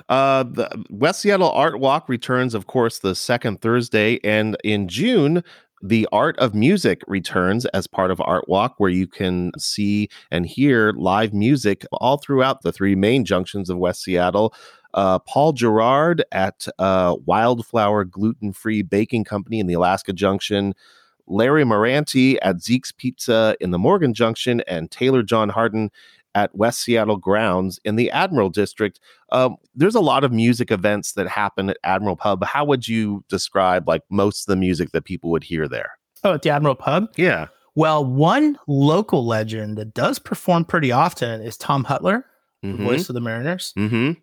the 0.08 0.84
West 0.90 1.20
Seattle 1.20 1.50
Art 1.50 1.80
Walk 1.80 2.08
returns, 2.08 2.54
of 2.54 2.66
course, 2.66 2.98
the 3.00 3.14
second 3.14 3.60
Thursday. 3.60 4.18
And 4.24 4.56
in 4.64 4.88
June, 4.88 5.42
the 5.82 6.06
Art 6.12 6.38
of 6.38 6.54
Music 6.54 7.02
returns 7.06 7.64
as 7.66 7.86
part 7.86 8.10
of 8.10 8.20
Art 8.20 8.48
Walk, 8.48 8.74
where 8.78 8.90
you 8.90 9.06
can 9.06 9.52
see 9.58 10.08
and 10.30 10.46
hear 10.46 10.92
live 10.92 11.32
music 11.32 11.86
all 11.92 12.18
throughout 12.18 12.62
the 12.62 12.72
three 12.72 12.94
main 12.94 13.24
junctions 13.24 13.70
of 13.70 13.78
West 13.78 14.02
Seattle. 14.02 14.54
Uh, 14.94 15.18
Paul 15.20 15.52
Gerard 15.52 16.24
at 16.32 16.66
uh, 16.78 17.16
Wildflower 17.26 18.04
Gluten 18.04 18.52
Free 18.52 18.82
Baking 18.82 19.24
Company 19.24 19.60
in 19.60 19.66
the 19.66 19.74
Alaska 19.74 20.12
Junction. 20.12 20.74
Larry 21.26 21.64
Moranti 21.64 22.38
at 22.42 22.60
Zeke's 22.60 22.90
Pizza 22.92 23.56
in 23.60 23.70
the 23.70 23.78
Morgan 23.78 24.14
Junction, 24.14 24.62
and 24.66 24.90
Taylor 24.90 25.22
John 25.22 25.48
Harden 25.48 25.90
at 26.34 26.54
West 26.56 26.80
Seattle 26.80 27.16
Grounds 27.16 27.78
in 27.84 27.96
the 27.96 28.10
Admiral 28.10 28.50
District. 28.50 28.98
Um, 29.30 29.56
there's 29.74 29.94
a 29.94 30.00
lot 30.00 30.24
of 30.24 30.32
music 30.32 30.70
events 30.72 31.12
that 31.12 31.28
happen 31.28 31.70
at 31.70 31.76
Admiral 31.84 32.16
Pub. 32.16 32.42
How 32.44 32.64
would 32.64 32.86
you 32.88 33.24
describe 33.28 33.86
like 33.88 34.02
most 34.10 34.42
of 34.42 34.46
the 34.52 34.56
music 34.56 34.90
that 34.92 35.04
people 35.04 35.30
would 35.30 35.44
hear 35.44 35.68
there? 35.68 35.92
oh, 36.24 36.34
at 36.34 36.42
the 36.42 36.50
Admiral 36.50 36.74
Pub. 36.74 37.08
Yeah. 37.16 37.46
Well, 37.76 38.04
one 38.04 38.58
local 38.66 39.24
legend 39.24 39.78
that 39.78 39.94
does 39.94 40.18
perform 40.18 40.64
pretty 40.64 40.90
often 40.92 41.40
is 41.42 41.56
Tom 41.56 41.84
Hutyler, 41.84 42.24
Mm-hmm. 42.64 42.84
voice 42.84 43.08
of 43.08 43.14
the 43.14 43.20
Mariners. 43.22 43.72
Mm-hmm. 43.78 44.20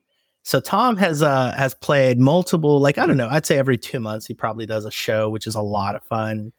So 0.48 0.62
Tom 0.62 0.96
has 0.96 1.22
uh 1.22 1.54
has 1.58 1.74
played 1.74 2.20
multiple, 2.22 2.80
like 2.80 2.98
I 2.98 3.06
don't 3.06 3.18
know, 3.18 3.28
I'd 3.30 3.46
say 3.46 3.58
every 3.58 3.78
two 3.78 4.00
months 4.00 4.26
he 4.26 4.34
probably 4.34 4.66
does 4.66 4.86
a 4.86 4.92
show, 4.92 5.30
which 5.30 5.46
is 5.46 5.56
a 5.56 5.62
lot 5.62 5.94
of 5.94 6.04
fun. 6.04 6.54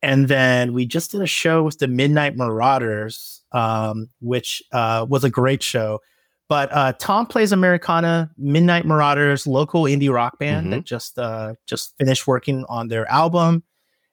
And 0.00 0.28
then 0.28 0.72
we 0.72 0.86
just 0.86 1.10
did 1.10 1.20
a 1.20 1.26
show 1.26 1.62
with 1.62 1.78
the 1.78 1.86
Midnight 1.86 2.34
Marauders, 2.36 3.42
um, 3.52 4.08
which 4.20 4.62
uh, 4.72 5.04
was 5.06 5.22
a 5.22 5.28
great 5.28 5.62
show. 5.62 6.00
But 6.48 6.70
uh, 6.72 6.94
Tom 6.98 7.26
plays 7.26 7.52
Americana, 7.52 8.30
Midnight 8.38 8.86
Marauders, 8.86 9.46
local 9.46 9.82
indie 9.82 10.10
rock 10.10 10.38
band 10.38 10.68
Mhm. 10.68 10.70
that 10.70 10.84
just 10.84 11.18
uh, 11.18 11.56
just 11.66 11.94
finished 11.98 12.26
working 12.26 12.64
on 12.70 12.88
their 12.88 13.06
album, 13.10 13.64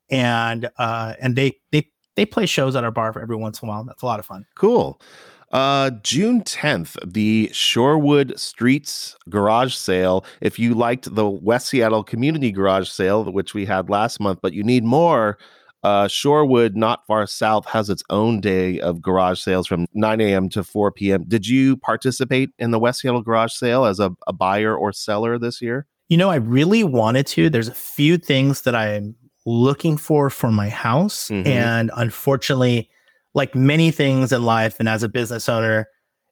and 0.09 0.69
uh, 0.77 1.13
and 1.21 1.37
they 1.37 1.55
they 1.71 1.87
they 2.17 2.25
play 2.25 2.45
shows 2.45 2.75
at 2.75 2.83
our 2.83 2.91
bar 2.91 3.17
every 3.21 3.37
once 3.37 3.61
in 3.61 3.69
a 3.69 3.71
while. 3.71 3.85
That's 3.85 4.01
a 4.01 4.05
lot 4.05 4.19
of 4.19 4.25
fun. 4.25 4.45
Cool. 4.55 4.99
Uh, 5.53 5.91
June 6.01 6.41
10th, 6.41 6.97
the 7.05 7.47
Shorewood 7.53 8.39
Streets 8.39 9.15
garage 9.29 9.75
sale. 9.75 10.25
If 10.41 10.57
you 10.57 10.73
liked 10.73 11.13
the 11.13 11.29
West 11.29 11.67
Seattle 11.67 12.03
Community 12.03 12.51
Garage 12.51 12.89
Sale, 12.89 13.31
which 13.31 13.53
we 13.53 13.63
had 13.65 13.87
last 13.87 14.19
month, 14.19 14.39
but 14.41 14.53
you 14.53 14.63
need 14.63 14.83
more, 14.83 15.37
uh, 15.83 16.05
Shorewood, 16.05 16.73
not 16.75 17.05
far 17.05 17.27
south, 17.27 17.67
has 17.67 17.91
its 17.91 18.03
own 18.09 18.41
day 18.41 18.79
of 18.79 18.99
garage 18.99 19.39
sales 19.41 19.67
from 19.67 19.85
9 19.93 20.21
a.m. 20.21 20.49
to 20.49 20.63
4 20.63 20.91
p.m. 20.91 21.23
Did 21.27 21.47
you 21.47 21.77
participate 21.77 22.49
in 22.57 22.71
the 22.71 22.79
West 22.79 23.01
Seattle 23.01 23.21
garage 23.21 23.53
sale 23.53 23.85
as 23.85 23.99
a, 23.99 24.11
a 24.25 24.33
buyer 24.33 24.75
or 24.75 24.91
seller 24.91 25.37
this 25.37 25.61
year? 25.61 25.85
You 26.09 26.17
know, 26.17 26.31
I 26.31 26.35
really 26.35 26.83
wanted 26.83 27.27
to. 27.27 27.51
There's 27.51 27.67
a 27.67 27.75
few 27.75 28.17
things 28.17 28.61
that 28.61 28.73
I'm 28.73 29.15
looking 29.45 29.97
for 29.97 30.31
for 30.31 30.51
my 30.51 30.69
house. 30.69 31.27
Mm-hmm. 31.27 31.47
And 31.47 31.91
unfortunately, 31.95 32.89
like 33.33 33.55
many 33.55 33.91
things 33.91 34.31
in 34.31 34.43
life 34.43 34.75
and 34.79 34.87
as 34.87 35.03
a 35.03 35.09
business 35.09 35.49
owner, 35.49 35.87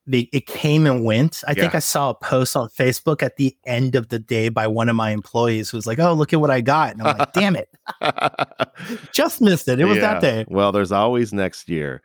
the, 0.08 0.29
it 0.34 0.48
came 0.48 0.88
and 0.88 1.03
went. 1.03 1.43
I 1.48 1.51
yeah. 1.51 1.62
think 1.62 1.75
I 1.75 1.79
saw 1.79 2.10
a 2.10 2.15
post 2.15 2.55
on 2.55 2.70
Facebook 2.70 3.22
at 3.22 3.38
the 3.38 3.55
end 3.65 3.96
of 3.96 4.10
the 4.10 4.20
day 4.20 4.50
by 4.50 4.67
one 4.67 4.89
of 4.89 4.96
my 4.96 5.12
employees 5.12 5.70
who 5.70 5.77
was 5.77 5.86
like, 5.86 6.00
"Oh, 6.00 6.13
look 6.13 6.34
at 6.34 6.41
what 6.41 6.50
I 6.50 6.62
got," 6.62 6.93
and 6.93 7.01
I'm 7.03 7.17
like, 7.17 7.34
"Damn 7.34 7.55
it, 7.55 7.70
just 9.13 9.41
missed 9.41 9.67
it. 9.67 9.79
It 9.79 9.86
was 9.86 9.98
yeah. 9.98 10.13
that 10.13 10.22
day." 10.22 10.46
Well, 10.48 10.72
there's 10.72 10.91
always 10.91 11.34
next 11.34 11.70
year. 11.70 12.01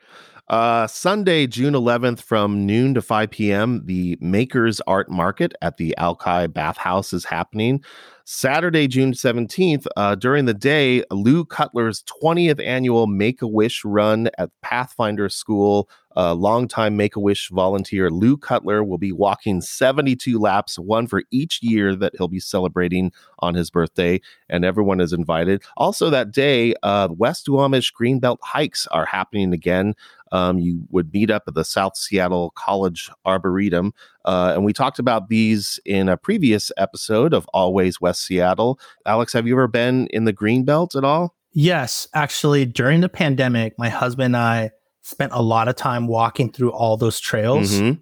Uh, 0.48 0.86
Sunday, 0.86 1.46
June 1.48 1.74
11th, 1.74 2.20
from 2.20 2.64
noon 2.64 2.94
to 2.94 3.02
5 3.02 3.30
p.m., 3.30 3.82
the 3.84 4.16
Makers 4.20 4.80
Art 4.86 5.10
Market 5.10 5.52
at 5.60 5.76
the 5.76 5.96
Alki 5.96 6.46
Bathhouse 6.46 7.12
is 7.12 7.24
happening. 7.24 7.82
Saturday, 8.28 8.88
June 8.88 9.12
17th, 9.12 9.86
uh, 9.96 10.16
during 10.16 10.46
the 10.46 10.54
day, 10.54 11.04
Lou 11.12 11.44
Cutler's 11.44 12.02
20th 12.04 12.60
annual 12.64 13.06
Make 13.06 13.40
a 13.40 13.46
Wish 13.46 13.84
run 13.84 14.28
at 14.36 14.50
Pathfinder 14.62 15.28
School. 15.28 15.88
Uh, 16.16 16.34
longtime 16.34 16.96
Make 16.96 17.14
a 17.14 17.20
Wish 17.20 17.50
volunteer 17.50 18.10
Lou 18.10 18.36
Cutler 18.36 18.82
will 18.82 18.98
be 18.98 19.12
walking 19.12 19.60
72 19.60 20.38
laps, 20.40 20.76
one 20.76 21.06
for 21.06 21.22
each 21.30 21.62
year 21.62 21.94
that 21.94 22.14
he'll 22.16 22.26
be 22.26 22.40
celebrating 22.40 23.12
on 23.40 23.54
his 23.54 23.70
birthday, 23.70 24.20
and 24.48 24.64
everyone 24.64 25.00
is 25.00 25.12
invited. 25.12 25.62
Also, 25.76 26.10
that 26.10 26.32
day, 26.32 26.74
uh, 26.82 27.08
West 27.16 27.46
Duwamish 27.46 27.92
Greenbelt 27.92 28.38
hikes 28.42 28.86
are 28.88 29.06
happening 29.06 29.52
again. 29.52 29.94
Um, 30.32 30.58
you 30.58 30.84
would 30.90 31.12
meet 31.12 31.30
up 31.30 31.44
at 31.46 31.54
the 31.54 31.64
South 31.64 31.96
Seattle 31.96 32.52
College 32.56 33.10
Arboretum. 33.24 33.92
Uh, 34.24 34.52
and 34.54 34.64
we 34.64 34.72
talked 34.72 34.98
about 34.98 35.28
these 35.28 35.78
in 35.84 36.08
a 36.08 36.16
previous 36.16 36.72
episode 36.76 37.32
of 37.32 37.48
Always 37.54 38.00
West 38.00 38.24
Seattle. 38.24 38.80
Alex, 39.04 39.32
have 39.32 39.46
you 39.46 39.54
ever 39.54 39.68
been 39.68 40.08
in 40.08 40.24
the 40.24 40.32
Greenbelt 40.32 40.96
at 40.96 41.04
all? 41.04 41.34
Yes. 41.52 42.08
Actually, 42.12 42.66
during 42.66 43.00
the 43.00 43.08
pandemic, 43.08 43.78
my 43.78 43.88
husband 43.88 44.34
and 44.34 44.36
I 44.36 44.70
spent 45.02 45.32
a 45.32 45.40
lot 45.40 45.68
of 45.68 45.76
time 45.76 46.08
walking 46.08 46.52
through 46.52 46.72
all 46.72 46.96
those 46.96 47.20
trails. 47.20 47.72
Mm-hmm. 47.72 48.00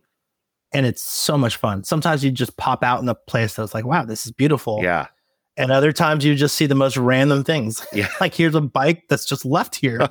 And 0.73 0.87
it's 0.87 1.03
so 1.03 1.39
much 1.39 1.57
fun. 1.57 1.85
Sometimes 1.85 2.25
you 2.25 2.33
just 2.33 2.57
pop 2.57 2.83
out 2.83 3.01
in 3.01 3.09
a 3.09 3.15
place 3.15 3.55
that's 3.55 3.75
like, 3.75 3.85
wow, 3.85 4.05
this 4.05 4.27
is 4.27 4.33
beautiful. 4.33 4.81
Yeah. 4.83 5.07
And 5.57 5.71
other 5.71 5.93
times 5.93 6.25
you 6.25 6.35
just 6.35 6.57
see 6.57 6.67
the 6.67 6.75
most 6.75 6.97
random 6.97 7.45
things. 7.45 7.87
Yeah. 7.93 8.09
like 8.21 8.35
here's 8.35 8.55
a 8.55 8.61
bike 8.61 9.05
that's 9.09 9.25
just 9.25 9.45
left 9.45 9.77
here. 9.77 10.01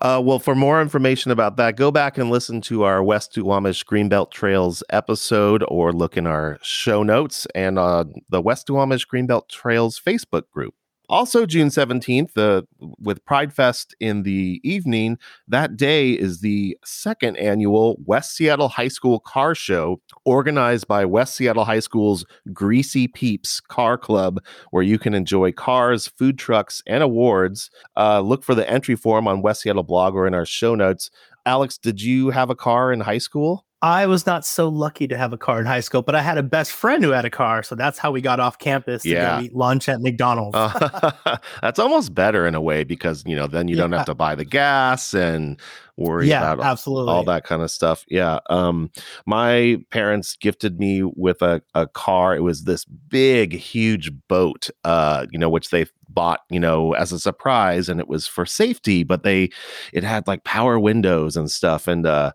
Uh, 0.00 0.20
well, 0.24 0.38
for 0.38 0.54
more 0.54 0.80
information 0.80 1.32
about 1.32 1.56
that, 1.56 1.76
go 1.76 1.90
back 1.90 2.18
and 2.18 2.30
listen 2.30 2.60
to 2.60 2.84
our 2.84 3.02
West 3.02 3.34
Duwamish 3.34 3.84
Greenbelt 3.84 4.30
Trails 4.30 4.82
episode 4.90 5.64
or 5.66 5.92
look 5.92 6.16
in 6.16 6.26
our 6.26 6.58
show 6.62 7.02
notes 7.02 7.46
and 7.54 7.78
uh, 7.78 8.04
the 8.28 8.40
West 8.40 8.68
Duwamish 8.68 9.06
Greenbelt 9.12 9.48
Trails 9.48 10.00
Facebook 10.00 10.50
group. 10.50 10.74
Also, 11.08 11.46
June 11.46 11.70
17th, 11.70 12.36
uh, 12.36 12.62
with 13.00 13.24
Pride 13.24 13.52
Fest 13.52 13.94
in 13.98 14.24
the 14.24 14.60
evening, 14.62 15.16
that 15.48 15.76
day 15.76 16.10
is 16.12 16.40
the 16.40 16.76
second 16.84 17.38
annual 17.38 17.96
West 18.04 18.36
Seattle 18.36 18.68
High 18.68 18.88
School 18.88 19.18
Car 19.18 19.54
Show, 19.54 20.02
organized 20.26 20.86
by 20.86 21.06
West 21.06 21.34
Seattle 21.34 21.64
High 21.64 21.80
School's 21.80 22.26
Greasy 22.52 23.08
Peeps 23.08 23.58
Car 23.58 23.96
Club, 23.96 24.38
where 24.70 24.82
you 24.82 24.98
can 24.98 25.14
enjoy 25.14 25.50
cars, 25.50 26.08
food 26.08 26.38
trucks, 26.38 26.82
and 26.86 27.02
awards. 27.02 27.70
Uh, 27.96 28.20
look 28.20 28.44
for 28.44 28.54
the 28.54 28.68
entry 28.68 28.94
form 28.94 29.26
on 29.26 29.40
West 29.40 29.62
Seattle 29.62 29.82
blog 29.84 30.14
or 30.14 30.26
in 30.26 30.34
our 30.34 30.46
show 30.46 30.74
notes. 30.74 31.10
Alex, 31.46 31.78
did 31.78 32.02
you 32.02 32.28
have 32.30 32.50
a 32.50 32.54
car 32.54 32.92
in 32.92 33.00
high 33.00 33.16
school? 33.18 33.64
I 33.80 34.06
was 34.06 34.26
not 34.26 34.44
so 34.44 34.68
lucky 34.68 35.06
to 35.06 35.16
have 35.16 35.32
a 35.32 35.38
car 35.38 35.60
in 35.60 35.66
high 35.66 35.80
school, 35.80 36.02
but 36.02 36.16
I 36.16 36.22
had 36.22 36.36
a 36.36 36.42
best 36.42 36.72
friend 36.72 37.04
who 37.04 37.10
had 37.10 37.24
a 37.24 37.30
car, 37.30 37.62
so 37.62 37.76
that's 37.76 37.96
how 37.98 38.10
we 38.10 38.20
got 38.20 38.40
off 38.40 38.58
campus 38.58 39.02
to 39.02 39.10
yeah. 39.10 39.38
go 39.38 39.44
eat 39.44 39.54
lunch 39.54 39.88
at 39.88 40.00
McDonald's. 40.00 40.56
uh, 40.56 41.38
that's 41.62 41.78
almost 41.78 42.12
better 42.12 42.44
in 42.46 42.56
a 42.56 42.60
way 42.60 42.82
because 42.82 43.22
you 43.24 43.36
know 43.36 43.46
then 43.46 43.68
you 43.68 43.76
yeah. 43.76 43.82
don't 43.82 43.92
have 43.92 44.06
to 44.06 44.16
buy 44.16 44.34
the 44.34 44.44
gas 44.44 45.14
and 45.14 45.60
worry 45.96 46.28
yeah, 46.28 46.52
about 46.52 46.64
absolutely. 46.64 47.12
all 47.12 47.24
that 47.24 47.44
kind 47.44 47.62
of 47.62 47.70
stuff. 47.70 48.04
Yeah. 48.08 48.38
Um, 48.50 48.90
my 49.26 49.78
parents 49.90 50.36
gifted 50.36 50.78
me 50.78 51.02
with 51.02 51.42
a, 51.42 51.60
a 51.74 51.86
car. 51.88 52.34
It 52.36 52.42
was 52.42 52.64
this 52.64 52.84
big, 52.84 53.52
huge 53.52 54.12
boat, 54.28 54.70
uh, 54.84 55.26
you 55.32 55.38
know, 55.38 55.50
which 55.50 55.70
they 55.70 55.86
bought, 56.08 56.40
you 56.50 56.60
know, 56.60 56.94
as 56.94 57.12
a 57.12 57.18
surprise 57.18 57.88
and 57.88 58.00
it 58.00 58.08
was 58.08 58.26
for 58.26 58.46
safety, 58.46 59.02
but 59.02 59.24
they 59.24 59.50
it 59.92 60.04
had 60.04 60.26
like 60.26 60.44
power 60.44 60.78
windows 60.78 61.36
and 61.36 61.50
stuff. 61.50 61.88
And 61.88 62.06
uh 62.06 62.32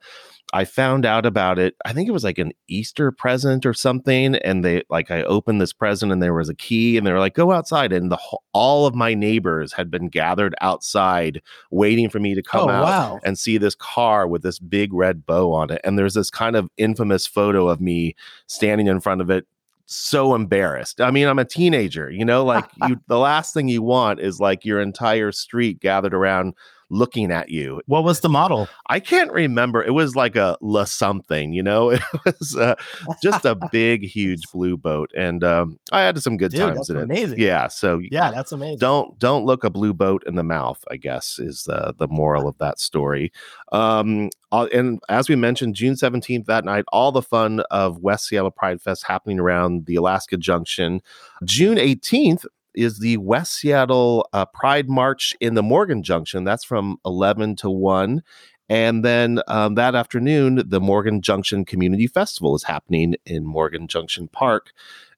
I 0.53 0.65
found 0.65 1.03
out 1.03 1.25
about 1.25 1.57
it. 1.57 1.75
I 1.83 1.93
think 1.93 2.07
it 2.07 2.11
was 2.11 2.23
like 2.23 2.37
an 2.37 2.51
Easter 2.67 3.11
present 3.11 3.65
or 3.65 3.73
something. 3.73 4.35
And 4.35 4.63
they 4.63 4.83
like 4.87 5.09
I 5.09 5.23
opened 5.23 5.59
this 5.59 5.73
present 5.73 6.11
and 6.11 6.21
there 6.21 6.33
was 6.33 6.47
a 6.47 6.53
key 6.53 6.95
and 6.95 7.05
they 7.05 7.11
were 7.11 7.19
like, 7.19 7.33
"Go 7.33 7.51
outside." 7.51 7.91
And 7.91 8.11
the 8.11 8.19
all 8.53 8.85
of 8.85 8.93
my 8.93 9.15
neighbors 9.15 9.73
had 9.73 9.89
been 9.89 10.09
gathered 10.09 10.53
outside 10.61 11.41
waiting 11.71 12.07
for 12.07 12.19
me 12.19 12.35
to 12.35 12.43
come 12.43 12.69
oh, 12.69 12.71
out 12.71 12.83
wow. 12.83 13.19
and 13.25 13.37
see 13.37 13.57
this 13.57 13.73
car 13.73 14.27
with 14.27 14.43
this 14.43 14.59
big 14.59 14.93
red 14.93 15.25
bow 15.25 15.51
on 15.51 15.71
it. 15.71 15.81
And 15.83 15.97
there's 15.97 16.13
this 16.13 16.29
kind 16.29 16.55
of 16.55 16.69
infamous 16.77 17.25
photo 17.25 17.67
of 17.67 17.81
me 17.81 18.15
standing 18.45 18.85
in 18.85 18.99
front 18.99 19.21
of 19.21 19.31
it 19.31 19.47
so 19.85 20.35
embarrassed. 20.35 21.01
I 21.01 21.11
mean, 21.11 21.27
I'm 21.27 21.39
a 21.39 21.45
teenager, 21.45 22.11
you 22.11 22.25
know, 22.25 22.45
like 22.45 22.65
you 22.87 22.99
the 23.07 23.19
last 23.19 23.55
thing 23.55 23.67
you 23.67 23.81
want 23.81 24.19
is 24.19 24.39
like 24.39 24.65
your 24.65 24.79
entire 24.79 25.31
street 25.31 25.79
gathered 25.79 26.13
around 26.13 26.53
looking 26.93 27.31
at 27.31 27.49
you. 27.49 27.81
What 27.87 28.03
was 28.03 28.19
the 28.19 28.29
model? 28.29 28.69
I 28.87 28.99
can't 28.99 29.31
remember. 29.31 29.83
It 29.83 29.91
was 29.91 30.15
like 30.15 30.35
a 30.35 30.57
La 30.61 30.85
something, 30.85 31.53
you 31.53 31.63
know. 31.63 31.91
It 32.25 32.35
was 32.39 32.55
uh, 32.55 32.75
just 33.21 33.43
a 33.43 33.55
big, 33.71 34.03
huge 34.03 34.43
blue 34.51 34.77
boat, 34.77 35.11
and 35.17 35.43
um, 35.43 35.79
I 35.91 36.01
had 36.01 36.21
some 36.21 36.37
good 36.37 36.51
Dude, 36.51 36.59
times 36.61 36.89
in 36.89 36.97
amazing. 36.97 37.39
it. 37.39 37.43
Yeah, 37.43 37.67
so 37.67 37.99
yeah, 37.99 38.31
that's 38.31 38.51
amazing. 38.51 38.77
Don't 38.77 39.17
don't 39.19 39.45
look 39.45 39.63
a 39.63 39.69
blue 39.69 39.93
boat 39.93 40.23
in 40.25 40.35
the 40.35 40.43
mouth. 40.43 40.83
I 40.89 40.97
guess 40.97 41.39
is 41.39 41.63
the 41.63 41.93
the 41.97 42.07
moral 42.07 42.47
of 42.47 42.57
that 42.59 42.79
story. 42.79 43.31
Um, 43.71 44.29
and 44.51 44.99
as 45.09 45.27
we 45.27 45.35
mentioned, 45.35 45.75
June 45.75 45.95
seventeenth 45.95 46.45
that 46.45 46.63
night, 46.63 46.85
all 46.93 47.11
the 47.11 47.21
fun 47.21 47.61
of 47.71 47.99
West 47.99 48.27
Seattle 48.27 48.51
Pride 48.51 48.81
Fest 48.81 49.05
happening 49.05 49.39
around 49.39 49.85
the 49.87 49.95
Alaska 49.95 50.37
Junction. 50.37 51.01
June 51.43 51.77
eighteenth 51.77 52.45
is 52.75 52.99
the 52.99 53.17
West 53.17 53.53
Seattle 53.53 54.27
uh, 54.33 54.45
Pride 54.45 54.89
March 54.89 55.35
in 55.39 55.53
the 55.53 55.63
Morgan 55.63 56.03
Junction. 56.03 56.43
That's 56.43 56.63
from 56.63 56.97
11 57.05 57.57
to 57.57 57.69
1. 57.69 58.23
And 58.69 59.03
then 59.03 59.41
um, 59.47 59.75
that 59.75 59.95
afternoon, 59.95 60.63
the 60.65 60.79
Morgan 60.79 61.21
Junction 61.21 61.65
Community 61.65 62.07
Festival 62.07 62.55
is 62.55 62.63
happening 62.63 63.15
in 63.25 63.45
Morgan 63.45 63.87
Junction 63.87 64.27
Park. 64.29 64.71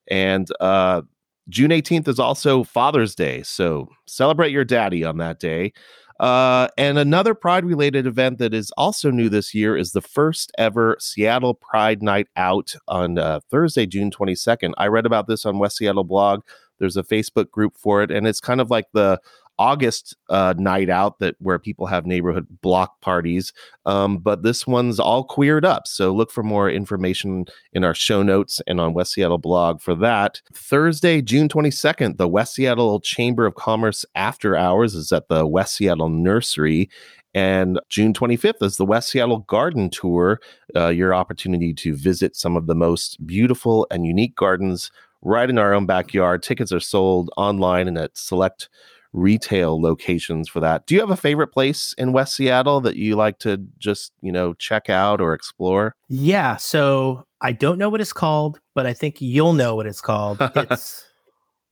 And 0.08 0.48
uh, 0.60 1.04
June 1.50 1.72
18th 1.72 2.08
is 2.08 2.20
also 2.20 2.64
Father's 2.64 3.16
Day. 3.16 3.44
So 3.44 3.88
celebrate 4.08 4.52
your 4.52 4.66
daddy 4.66 5.04
on 5.04 5.18
that 5.18 5.40
day. 5.40 5.74
Uh, 6.20 6.70
and 6.78 6.98
another 6.98 7.36
Pride 7.36 7.66
related 7.66 8.08
event 8.08 8.38
that 8.38 8.54
is 8.54 8.72
also 8.78 9.12
new 9.12 9.28
this 9.28 9.54
year 9.54 9.76
is 9.76 9.92
the 9.92 10.02
first 10.02 10.52
ever 10.58 10.96
Seattle 11.00 11.54
Pride 11.54 12.02
Night 12.02 12.28
Out 12.38 12.76
on 12.88 13.18
uh, 13.18 13.42
Thursday, 13.52 13.86
June 13.86 14.12
22nd. 14.12 14.74
I 14.78 14.88
read 14.88 15.06
about 15.06 15.28
this 15.28 15.46
on 15.46 15.60
West 15.60 15.78
Seattle 15.78 16.06
blog. 16.06 16.42
There's 16.80 16.98
a 16.98 17.04
Facebook 17.04 17.52
group 17.52 17.78
for 17.78 18.04
it, 18.04 18.12
and 18.12 18.28
it's 18.28 18.40
kind 18.40 18.62
of 18.62 18.70
like 18.70 18.86
the 18.94 19.20
August 19.58 20.16
uh, 20.30 20.54
night 20.58 20.90
out 20.90 21.20
that 21.20 21.36
where 21.40 21.60
people 21.60 21.86
have 21.86 22.06
neighborhood 22.06 22.48
block 22.62 23.00
parties. 23.02 23.54
Um, 23.86 24.18
but 24.18 24.44
this 24.44 24.68
one's 24.68 25.00
all 25.00 25.24
queered 25.24 25.66
up. 25.66 25.88
So 25.88 26.14
look 26.14 26.32
for 26.32 26.44
more 26.44 26.70
information 26.70 27.46
in 27.74 27.84
our 27.84 27.94
show 27.94 28.22
notes 28.22 28.62
and 28.68 28.82
on 28.82 28.94
West 28.94 29.14
Seattle 29.14 29.38
blog 29.38 29.82
for 29.82 29.96
that. 29.96 30.42
Thursday, 30.54 31.22
June 31.22 31.48
22nd, 31.48 32.18
the 32.18 32.28
West 32.28 32.56
Seattle 32.56 33.00
Chamber 33.00 33.46
of 33.46 33.56
Commerce 33.56 34.06
After 34.16 34.58
Hours 34.58 34.96
is 34.96 35.12
at 35.12 35.30
the 35.30 35.48
West 35.48 35.76
Seattle 35.76 36.10
Nursery. 36.10 36.90
And 37.34 37.82
June 37.90 38.14
25th 38.14 38.64
is 38.64 38.78
the 38.78 38.86
West 38.86 39.10
Seattle 39.10 39.40
Garden 39.40 39.90
Tour, 39.90 40.40
uh, 40.74 40.88
your 40.88 41.14
opportunity 41.14 41.74
to 41.74 41.94
visit 41.94 42.34
some 42.34 42.56
of 42.56 42.68
the 42.68 42.76
most 42.76 43.26
beautiful 43.28 43.86
and 43.92 44.06
unique 44.06 44.36
gardens 44.36 44.90
right 45.22 45.50
in 45.50 45.58
our 45.58 45.74
own 45.74 45.86
backyard. 45.86 46.44
Tickets 46.44 46.72
are 46.72 46.80
sold 46.80 47.30
online 47.38 47.88
and 47.88 47.98
at 47.98 48.18
select 48.18 48.70
retail 49.16 49.82
locations 49.82 50.50
for 50.50 50.60
that. 50.60 50.86
Do 50.86 50.94
you 50.94 51.00
have 51.00 51.10
a 51.10 51.18
favorite 51.18 51.48
place 51.48 51.94
in 51.98 52.12
West 52.12 52.36
Seattle 52.36 52.82
that 52.82 52.98
you 52.98 53.16
like 53.16 53.40
to 53.40 53.58
just, 53.80 54.12
you 54.22 54.32
know, 54.32 54.54
check 54.56 54.90
out 54.90 55.22
or 55.22 55.34
explore? 55.34 55.96
Yeah. 56.10 56.58
So 56.58 57.26
I 57.42 57.54
don't 57.54 57.78
know 57.78 57.90
what 57.90 58.02
it's 58.02 58.14
called, 58.14 58.60
but 58.76 58.86
I 58.86 58.94
think 58.94 59.22
you'll 59.22 59.54
know 59.54 59.76
what 59.76 59.88
it's 59.88 60.02
called. 60.02 60.40
It's 60.56 61.06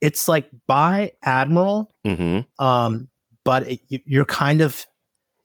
it's 0.02 0.28
like 0.28 0.50
by 0.68 1.14
Admiral. 1.24 1.90
Mm-hmm. 2.06 2.64
Um, 2.64 3.08
but 3.46 3.68
it, 3.68 3.80
you're 4.06 4.26
kind 4.26 4.60
of 4.60 4.86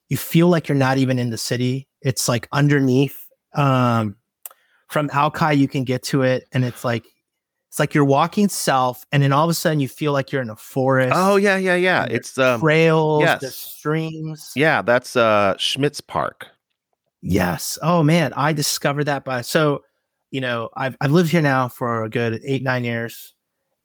you 0.09 0.17
feel 0.17 0.47
like 0.47 0.67
you're 0.67 0.77
not 0.77 0.97
even 0.97 1.17
in 1.17 1.29
the 1.29 1.37
city. 1.37 1.87
It's 2.01 2.27
like 2.27 2.47
underneath. 2.51 3.25
Um, 3.55 4.15
from 4.89 5.09
Alki, 5.13 5.55
you 5.55 5.67
can 5.67 5.83
get 5.83 6.03
to 6.03 6.23
it, 6.23 6.47
and 6.51 6.65
it's 6.65 6.83
like 6.83 7.05
it's 7.69 7.79
like 7.79 7.93
you're 7.93 8.03
walking 8.03 8.49
south, 8.49 9.05
and 9.11 9.21
then 9.23 9.31
all 9.31 9.43
of 9.45 9.49
a 9.49 9.53
sudden 9.53 9.79
you 9.79 9.87
feel 9.87 10.11
like 10.11 10.31
you're 10.31 10.41
in 10.41 10.49
a 10.49 10.55
forest. 10.55 11.13
Oh 11.15 11.35
yeah, 11.37 11.55
yeah, 11.57 11.75
yeah. 11.75 12.05
It's 12.09 12.37
um, 12.37 12.59
trails, 12.59 13.21
yes. 13.21 13.41
the 13.41 13.49
streams. 13.51 14.51
Yeah, 14.55 14.81
that's 14.81 15.15
uh 15.15 15.55
Schmitz 15.57 16.01
Park. 16.01 16.47
Yes. 17.21 17.77
Oh 17.81 18.03
man, 18.03 18.33
I 18.35 18.53
discovered 18.53 19.05
that 19.05 19.23
by 19.25 19.41
so 19.41 19.83
you 20.31 20.41
know 20.41 20.69
I've 20.75 20.95
I've 21.01 21.11
lived 21.11 21.29
here 21.31 21.41
now 21.41 21.67
for 21.67 22.03
a 22.03 22.09
good 22.09 22.41
eight 22.43 22.63
nine 22.63 22.83
years, 22.83 23.33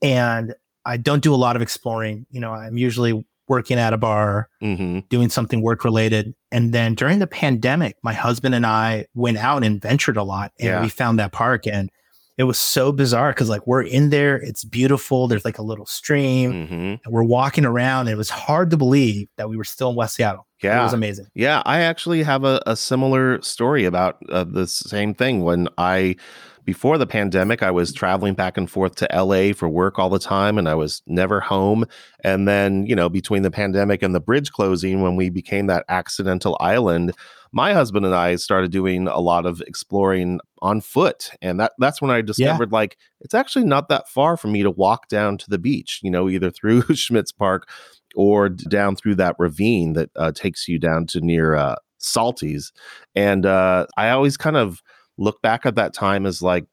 and 0.02 0.54
I 0.86 0.96
don't 0.96 1.22
do 1.22 1.34
a 1.34 1.36
lot 1.36 1.56
of 1.56 1.62
exploring. 1.62 2.26
You 2.30 2.40
know, 2.40 2.52
I'm 2.52 2.76
usually 2.76 3.26
working 3.48 3.78
at 3.78 3.92
a 3.92 3.98
bar, 3.98 4.48
Mm-hmm. 4.62 5.00
doing 5.10 5.28
something 5.28 5.60
work 5.60 5.84
related. 5.84 6.34
And 6.50 6.72
then 6.72 6.94
during 6.94 7.18
the 7.18 7.26
pandemic, 7.26 7.96
my 8.02 8.14
husband 8.14 8.54
and 8.54 8.64
I 8.64 9.04
went 9.14 9.36
out 9.36 9.62
and 9.62 9.82
ventured 9.82 10.16
a 10.16 10.22
lot 10.22 10.52
and 10.58 10.66
Yeah. 10.68 10.80
we 10.82 10.88
found 10.88 11.18
that 11.18 11.32
park 11.32 11.66
and 11.66 11.90
it 12.36 12.44
was 12.44 12.58
so 12.58 12.90
bizarre 12.90 13.30
because 13.30 13.48
like 13.48 13.66
we're 13.66 13.82
in 13.82 14.10
there, 14.10 14.36
it's 14.36 14.64
beautiful. 14.64 15.28
There's 15.28 15.44
like 15.44 15.58
a 15.58 15.62
little 15.62 15.86
stream 15.86 16.52
Mm-hmm. 16.52 16.74
and 16.74 17.00
we're 17.08 17.22
walking 17.22 17.64
around. 17.64 18.02
And 18.08 18.10
it 18.10 18.16
was 18.16 18.30
hard 18.30 18.70
to 18.70 18.76
believe 18.76 19.28
that 19.36 19.48
we 19.48 19.56
were 19.56 19.64
still 19.64 19.90
in 19.90 19.96
West 19.96 20.16
Seattle. 20.16 20.46
Yeah, 20.62 20.80
it 20.80 20.84
was 20.84 20.92
amazing. 20.94 21.26
Yeah, 21.34 21.62
I 21.66 21.80
actually 21.80 22.22
have 22.22 22.42
a, 22.44 22.60
a 22.66 22.74
similar 22.74 23.40
story 23.42 23.84
about 23.84 24.16
uh, 24.30 24.44
the 24.44 24.66
same 24.66 25.12
thing. 25.14 25.44
When 25.44 25.68
I, 25.78 26.16
before 26.64 26.96
the 26.96 27.06
pandemic, 27.06 27.62
I 27.62 27.70
was 27.70 27.92
traveling 27.92 28.32
back 28.34 28.56
and 28.56 28.70
forth 28.70 28.94
to 28.96 29.08
LA 29.14 29.52
for 29.52 29.68
work 29.68 29.98
all 29.98 30.08
the 30.08 30.18
time 30.18 30.56
and 30.58 30.66
I 30.68 30.74
was 30.74 31.02
never 31.06 31.38
home. 31.38 31.84
And 32.24 32.48
then, 32.48 32.86
you 32.86 32.96
know, 32.96 33.08
between 33.10 33.42
the 33.42 33.50
pandemic 33.50 34.02
and 34.02 34.14
the 34.14 34.20
bridge 34.20 34.50
closing, 34.52 35.02
when 35.02 35.14
we 35.16 35.28
became 35.28 35.66
that 35.66 35.84
accidental 35.90 36.56
island, 36.60 37.12
my 37.54 37.73
husband 37.73 38.04
and 38.04 38.14
I 38.14 38.34
started 38.34 38.73
doing 38.73 39.06
a 39.06 39.20
lot 39.20 39.46
of 39.46 39.62
exploring 39.62 40.40
on 40.61 40.80
foot. 40.80 41.30
And 41.40 41.61
that 41.61 41.73
that's 41.78 42.02
when 42.02 42.11
I 42.11 42.20
discovered 42.20 42.73
like 42.73 42.99
it's 43.20 43.34
actually 43.34 43.64
not 43.64 43.88
that 43.88 44.08
far 44.08 44.37
for 44.37 44.49
me 44.49 44.64
to 44.64 44.70
walk 44.70 45.08
down 45.08 45.38
to 45.38 45.49
the 45.49 45.58
beach, 45.58 46.00
you 46.02 46.11
know, 46.11 46.28
either 46.28 46.50
through 46.50 46.82
Schmitz 46.94 47.30
Park 47.30 47.68
or 48.16 48.49
down 48.49 48.96
through 48.96 49.14
that 49.16 49.37
ravine 49.38 49.92
that 49.92 50.11
uh, 50.16 50.32
takes 50.32 50.66
you 50.68 50.80
down 50.80 51.06
to 51.06 51.20
near 51.20 51.54
uh, 51.54 51.76
Salty's. 51.99 52.73
And 53.14 53.46
uh, 53.46 53.87
I 53.96 54.11
always 54.11 54.37
kind 54.37 54.56
of 54.56 54.82
look 55.16 55.40
back 55.40 55.64
at 55.64 55.76
that 55.76 55.94
time 55.94 56.26
as 56.26 56.42
like, 56.42 56.66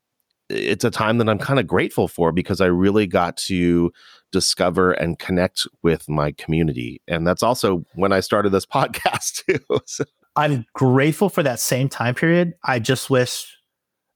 it's 0.49 0.83
a 0.83 0.91
time 0.91 1.19
that 1.19 1.29
I'm 1.29 1.37
kind 1.37 1.59
of 1.59 1.67
grateful 1.67 2.07
for 2.07 2.31
because 2.31 2.59
I 2.59 2.65
really 2.65 3.07
got 3.07 3.37
to 3.37 3.91
discover 4.31 4.91
and 4.91 5.17
connect 5.17 5.67
with 5.83 6.09
my 6.09 6.31
community. 6.33 7.01
And 7.07 7.25
that's 7.25 7.43
also 7.43 7.85
when 7.93 8.11
I 8.11 8.19
started 8.19 8.49
this 8.49 8.65
podcast 8.75 9.45
too. 9.45 9.79
So, 9.85 10.05
I'm 10.35 10.65
grateful 10.73 11.29
for 11.29 11.43
that 11.43 11.59
same 11.59 11.89
time 11.89 12.15
period. 12.15 12.53
I 12.63 12.79
just 12.79 13.09
wish, 13.09 13.45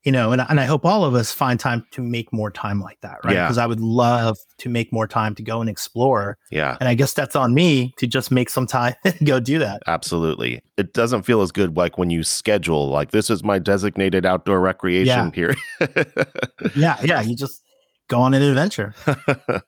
you 0.03 0.11
know, 0.11 0.31
and, 0.31 0.41
and 0.47 0.59
I 0.59 0.65
hope 0.65 0.85
all 0.85 1.03
of 1.03 1.13
us 1.15 1.31
find 1.31 1.59
time 1.59 1.85
to 1.91 2.01
make 2.01 2.31
more 2.31 2.51
time 2.51 2.79
like 2.79 2.99
that, 3.01 3.17
right? 3.25 3.33
Yeah. 3.33 3.45
Because 3.45 3.57
I 3.57 3.65
would 3.65 3.79
love 3.79 4.37
to 4.59 4.69
make 4.69 4.93
more 4.93 5.07
time 5.07 5.33
to 5.35 5.43
go 5.43 5.59
and 5.61 5.69
explore. 5.69 6.37
yeah. 6.51 6.77
And 6.79 6.87
I 6.87 6.93
guess 6.93 7.13
that's 7.13 7.35
on 7.35 7.53
me 7.53 7.93
to 7.97 8.07
just 8.07 8.31
make 8.31 8.49
some 8.49 8.67
time 8.67 8.93
and 9.03 9.17
go 9.25 9.39
do 9.39 9.59
that. 9.59 9.81
Absolutely. 9.87 10.61
It 10.77 10.93
doesn't 10.93 11.23
feel 11.23 11.41
as 11.41 11.51
good 11.51 11.75
like 11.75 11.97
when 11.97 12.09
you 12.11 12.23
schedule 12.23 12.87
like 12.89 13.11
this 13.11 13.29
is 13.29 13.43
my 13.43 13.59
designated 13.59 14.25
outdoor 14.25 14.59
recreation 14.61 15.07
Yeah. 15.07 15.29
period. 15.31 15.57
Yeah, 16.75 16.97
yeah. 17.03 17.21
You 17.21 17.35
just 17.35 17.61
go 18.07 18.21
on 18.21 18.33
an 18.33 18.41
adventure. 18.41 18.93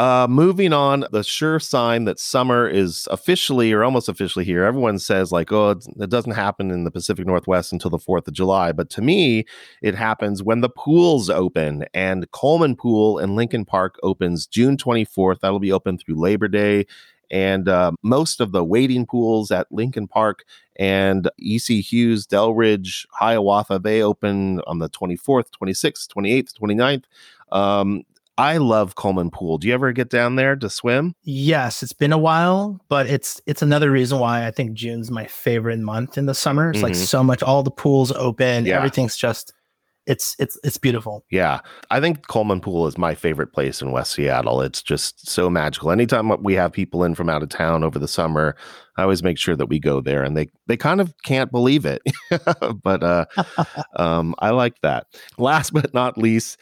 uh, 0.00 0.26
moving 0.30 0.72
on, 0.72 1.04
the 1.12 1.22
sure 1.22 1.60
sign 1.60 2.06
that 2.06 2.18
summer 2.18 2.66
is 2.66 3.06
officially 3.10 3.70
or 3.70 3.84
almost 3.84 4.08
officially 4.08 4.46
here. 4.46 4.64
Everyone 4.64 4.98
says, 4.98 5.30
like, 5.30 5.52
oh, 5.52 5.72
it 5.72 6.08
doesn't 6.08 6.32
happen 6.32 6.70
in 6.70 6.84
the 6.84 6.90
Pacific 6.90 7.26
Northwest 7.26 7.70
until 7.70 7.90
the 7.90 7.98
4th 7.98 8.26
of 8.26 8.32
July. 8.32 8.72
But 8.72 8.88
to 8.90 9.02
me, 9.02 9.44
it 9.82 9.94
happens 9.94 10.42
when 10.42 10.62
the 10.62 10.70
pools 10.70 11.28
open. 11.28 11.84
And 11.92 12.30
Colman 12.30 12.76
Pool 12.76 13.18
in 13.18 13.36
Lincoln 13.36 13.66
Park 13.66 13.98
opens 14.02 14.46
June 14.46 14.78
24th. 14.78 15.40
That'll 15.40 15.58
be 15.58 15.70
open 15.70 15.98
through 15.98 16.18
Labor 16.18 16.48
Day. 16.48 16.86
And 17.30 17.68
uh, 17.68 17.92
most 18.02 18.40
of 18.40 18.52
the 18.52 18.64
wading 18.64 19.04
pools 19.04 19.50
at 19.50 19.70
Lincoln 19.70 20.08
Park 20.08 20.46
and 20.76 21.30
EC 21.38 21.84
Hughes, 21.84 22.26
Delridge, 22.26 23.04
Hiawatha, 23.12 23.78
they 23.78 24.02
open 24.02 24.62
on 24.62 24.78
the 24.78 24.88
24th, 24.88 25.50
26th, 25.62 26.08
28th, 26.08 26.54
29th. 26.58 27.04
Um, 27.52 28.04
I 28.40 28.56
love 28.56 28.94
Colman 28.94 29.30
Pool. 29.30 29.58
Do 29.58 29.68
you 29.68 29.74
ever 29.74 29.92
get 29.92 30.08
down 30.08 30.36
there 30.36 30.56
to 30.56 30.70
swim? 30.70 31.14
Yes, 31.22 31.82
it's 31.82 31.92
been 31.92 32.12
a 32.12 32.18
while, 32.18 32.80
but 32.88 33.06
it's 33.06 33.40
it's 33.46 33.60
another 33.62 33.90
reason 33.90 34.18
why 34.18 34.46
I 34.46 34.50
think 34.50 34.72
June's 34.72 35.10
my 35.10 35.26
favorite 35.26 35.78
month 35.78 36.16
in 36.16 36.26
the 36.26 36.34
summer. 36.34 36.70
It's 36.70 36.82
like 36.82 36.94
Mhm. 36.94 37.06
so 37.06 37.22
much 37.22 37.42
all 37.42 37.62
the 37.62 37.70
pools 37.70 38.10
open, 38.12 38.64
Yeah. 38.64 38.76
everything's 38.78 39.16
just 39.16 39.52
it's 40.06 40.34
it's 40.38 40.58
it's 40.64 40.78
beautiful. 40.78 41.24
Yeah, 41.30 41.60
I 41.90 42.00
think 42.00 42.26
Colman 42.26 42.60
Pool 42.60 42.86
is 42.86 42.96
my 42.96 43.14
favorite 43.14 43.52
place 43.52 43.82
in 43.82 43.92
West 43.92 44.12
Seattle. 44.12 44.62
It's 44.62 44.82
just 44.82 45.28
so 45.28 45.50
magical. 45.50 45.90
Anytime 45.90 46.30
we 46.42 46.54
have 46.54 46.72
people 46.72 47.04
in 47.04 47.14
from 47.14 47.28
out 47.28 47.42
of 47.42 47.50
town 47.50 47.84
over 47.84 47.98
the 47.98 48.08
summer, 48.08 48.56
I 48.96 49.02
always 49.02 49.22
make 49.22 49.36
sure 49.38 49.54
that 49.56 49.66
we 49.68 49.78
go 49.78 50.00
there, 50.00 50.22
and 50.22 50.34
they 50.36 50.48
they 50.66 50.78
kind 50.78 51.02
of 51.02 51.12
can't 51.24 51.52
believe 51.52 51.84
it. 51.84 52.00
but 52.82 53.02
uh, 53.02 53.26
um, 53.96 54.34
I 54.38 54.50
like 54.50 54.80
that. 54.82 55.06
Last 55.36 55.72
but 55.74 55.92
not 55.92 56.16
least. 56.16 56.56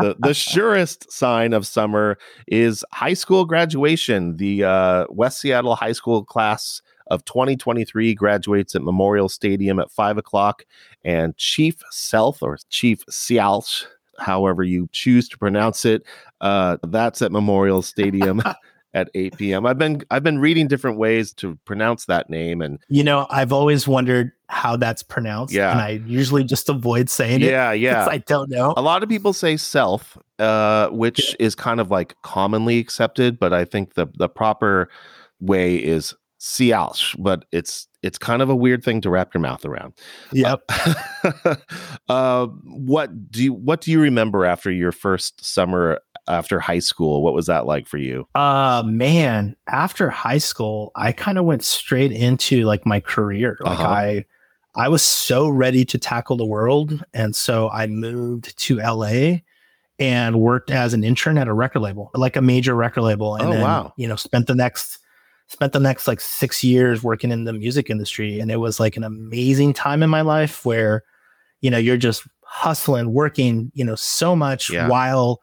The, 0.00 0.16
the 0.18 0.34
surest 0.34 1.10
sign 1.12 1.52
of 1.52 1.66
summer 1.66 2.18
is 2.46 2.84
high 2.92 3.14
school 3.14 3.44
graduation. 3.44 4.36
The 4.36 4.64
uh, 4.64 5.06
West 5.10 5.40
Seattle 5.40 5.74
high 5.74 5.92
school 5.92 6.24
class 6.24 6.82
of 7.08 7.24
2023 7.24 8.14
graduates 8.14 8.74
at 8.74 8.82
Memorial 8.82 9.28
Stadium 9.28 9.80
at 9.80 9.90
five 9.90 10.16
o'clock, 10.16 10.64
and 11.04 11.36
Chief 11.36 11.76
Self 11.90 12.42
or 12.42 12.58
Chief 12.68 13.04
Sialch, 13.06 13.84
however 14.18 14.62
you 14.62 14.88
choose 14.92 15.28
to 15.28 15.38
pronounce 15.38 15.84
it, 15.84 16.04
uh, 16.40 16.76
that's 16.88 17.20
at 17.20 17.32
Memorial 17.32 17.82
Stadium 17.82 18.40
at 18.94 19.10
8 19.14 19.36
p.m. 19.36 19.66
I've 19.66 19.78
been 19.78 20.02
I've 20.10 20.22
been 20.22 20.38
reading 20.38 20.68
different 20.68 20.98
ways 20.98 21.32
to 21.34 21.56
pronounce 21.64 22.06
that 22.06 22.28
name, 22.28 22.60
and 22.60 22.78
You 22.88 23.04
know, 23.04 23.26
I've 23.30 23.52
always 23.52 23.86
wondered 23.86 24.32
how 24.48 24.76
that's 24.76 25.02
pronounced. 25.02 25.54
Yeah. 25.54 25.70
And 25.70 25.80
I 25.80 25.90
usually 26.06 26.44
just 26.44 26.68
avoid 26.68 27.08
saying 27.08 27.42
it. 27.42 27.50
yeah, 27.50 27.72
yeah. 27.72 28.06
I 28.10 28.18
don't 28.18 28.50
know. 28.50 28.74
a 28.76 28.82
lot 28.82 29.02
of 29.02 29.08
people 29.08 29.32
say 29.32 29.56
self, 29.56 30.18
uh, 30.38 30.88
which 30.88 31.36
is 31.38 31.54
kind 31.54 31.80
of 31.80 31.90
like 31.90 32.14
commonly 32.22 32.78
accepted, 32.78 33.38
but 33.38 33.52
I 33.52 33.64
think 33.64 33.94
the 33.94 34.06
the 34.16 34.28
proper 34.28 34.88
way 35.40 35.76
is 35.76 36.14
Sialch, 36.40 37.14
but 37.22 37.44
it's 37.52 37.86
it's 38.02 38.16
kind 38.16 38.40
of 38.40 38.48
a 38.48 38.56
weird 38.56 38.82
thing 38.82 39.02
to 39.02 39.10
wrap 39.10 39.34
your 39.34 39.42
mouth 39.42 39.64
around. 39.64 39.92
Yep. 40.32 40.62
uh, 42.08 42.46
what 42.46 43.30
do 43.30 43.44
you 43.44 43.52
what 43.52 43.82
do 43.82 43.90
you 43.90 44.00
remember 44.00 44.46
after 44.46 44.70
your 44.70 44.90
first 44.90 45.44
summer 45.44 46.00
after 46.30 46.60
high 46.60 46.78
school? 46.78 47.22
What 47.22 47.34
was 47.34 47.46
that 47.46 47.66
like 47.66 47.86
for 47.86 47.98
you? 47.98 48.26
Uh 48.34 48.82
man, 48.86 49.56
after 49.68 50.08
high 50.10 50.38
school, 50.38 50.92
I 50.96 51.12
kind 51.12 51.38
of 51.38 51.44
went 51.44 51.62
straight 51.64 52.12
into 52.12 52.64
like 52.64 52.86
my 52.86 53.00
career. 53.00 53.58
Like 53.60 53.78
Uh-huh. 53.80 53.88
I 53.88 54.24
I 54.74 54.88
was 54.88 55.02
so 55.02 55.48
ready 55.48 55.84
to 55.86 55.98
tackle 55.98 56.36
the 56.36 56.46
world 56.46 57.04
and 57.12 57.34
so 57.34 57.68
I 57.70 57.86
moved 57.88 58.56
to 58.58 58.78
LA 58.78 59.38
and 59.98 60.40
worked 60.40 60.70
as 60.70 60.94
an 60.94 61.04
intern 61.04 61.36
at 61.36 61.48
a 61.48 61.52
record 61.52 61.80
label, 61.80 62.10
like 62.14 62.36
a 62.36 62.40
major 62.40 62.74
record 62.74 63.02
label 63.02 63.34
and 63.34 63.48
Oh, 63.48 63.50
then, 63.52 63.60
wow. 63.62 63.92
you 63.96 64.08
know, 64.08 64.16
spent 64.16 64.46
the 64.46 64.54
next 64.54 64.98
spent 65.48 65.72
the 65.72 65.80
next 65.80 66.06
like 66.06 66.20
6 66.20 66.62
years 66.62 67.02
working 67.02 67.32
in 67.32 67.42
the 67.44 67.52
music 67.52 67.90
industry 67.90 68.38
and 68.38 68.50
it 68.52 68.58
was 68.58 68.78
like 68.78 68.96
an 68.96 69.02
amazing 69.04 69.72
time 69.74 70.02
in 70.02 70.08
my 70.08 70.20
life 70.20 70.64
where 70.64 71.02
you 71.62 71.70
know, 71.70 71.76
you're 71.76 71.98
just 71.98 72.22
hustling, 72.44 73.12
working, 73.12 73.70
you 73.74 73.84
know, 73.84 73.94
so 73.94 74.34
much 74.34 74.70
Yeah. 74.70 74.88
while 74.88 75.40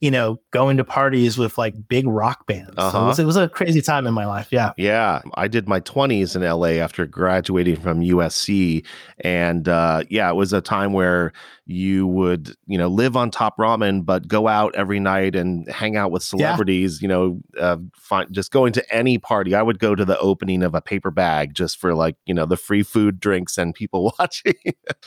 you 0.00 0.12
know, 0.12 0.38
going 0.52 0.76
to 0.76 0.84
parties 0.84 1.36
with 1.36 1.58
like 1.58 1.74
big 1.88 2.06
rock 2.06 2.46
bands. 2.46 2.72
So 2.76 2.82
Uh-huh. 2.82 2.98
it, 2.98 3.06
was, 3.08 3.18
it 3.18 3.24
was 3.24 3.36
a 3.36 3.48
crazy 3.48 3.82
time 3.82 4.06
in 4.06 4.14
my 4.14 4.26
life. 4.26 4.46
Yeah. 4.52 4.72
Yeah, 4.76 5.22
I 5.34 5.48
did 5.48 5.68
my 5.68 5.80
20s 5.80 6.36
in 6.36 6.42
LA 6.42 6.80
after 6.82 7.04
graduating 7.04 7.76
from 7.80 8.00
USC. 8.00 8.86
And 9.20 9.68
uh, 9.68 10.04
yeah, 10.08 10.30
it 10.30 10.34
was 10.34 10.52
a 10.52 10.60
time 10.60 10.92
where 10.92 11.32
you 11.66 12.06
would, 12.06 12.54
you 12.66 12.78
know, 12.78 12.86
live 12.86 13.16
on 13.16 13.30
top 13.32 13.58
ramen, 13.58 14.04
but 14.06 14.28
go 14.28 14.46
out 14.46 14.72
every 14.76 15.00
night 15.00 15.34
and 15.34 15.68
hang 15.68 15.96
out 15.96 16.12
with 16.12 16.22
celebrities, 16.22 17.02
you 17.02 17.08
know, 17.08 17.40
uh, 17.58 17.76
find, 17.96 18.32
just 18.32 18.52
going 18.52 18.72
to 18.74 18.94
any 18.94 19.18
party. 19.18 19.54
I 19.56 19.62
would 19.62 19.80
go 19.80 19.96
to 19.96 20.04
the 20.04 20.18
opening 20.20 20.62
of 20.62 20.76
a 20.76 20.80
paper 20.80 21.10
bag 21.10 21.54
just 21.54 21.76
for 21.76 21.92
like, 21.94 22.14
you 22.24 22.34
know, 22.34 22.46
the 22.46 22.56
free 22.56 22.84
food, 22.84 23.18
drinks, 23.18 23.58
and 23.58 23.74
people 23.74 24.14
watching. 24.20 24.54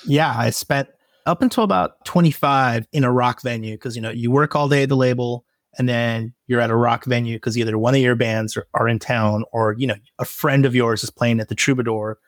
Yeah. 0.05 0.33
I 0.37 0.49
spent 0.49 0.89
up 1.25 1.41
until 1.41 1.63
about 1.63 2.03
25 2.05 2.87
in 2.91 3.03
a 3.03 3.11
rock 3.11 3.41
venue 3.41 3.75
because, 3.75 3.95
you 3.95 4.01
know, 4.01 4.09
you 4.09 4.31
work 4.31 4.55
all 4.55 4.69
day 4.69 4.83
at 4.83 4.89
the 4.89 4.95
label 4.95 5.45
and 5.77 5.87
then 5.87 6.33
you're 6.47 6.61
at 6.61 6.69
a 6.69 6.75
rock 6.75 7.05
venue 7.05 7.37
because 7.37 7.57
either 7.57 7.77
one 7.77 7.95
of 7.95 8.01
your 8.01 8.15
bands 8.15 8.57
are, 8.57 8.67
are 8.73 8.87
in 8.87 8.99
town 8.99 9.43
or, 9.51 9.75
you 9.77 9.87
know, 9.87 9.95
a 10.19 10.25
friend 10.25 10.65
of 10.65 10.75
yours 10.75 11.03
is 11.03 11.09
playing 11.09 11.39
at 11.39 11.49
the 11.49 11.55
Troubadour. 11.55 12.19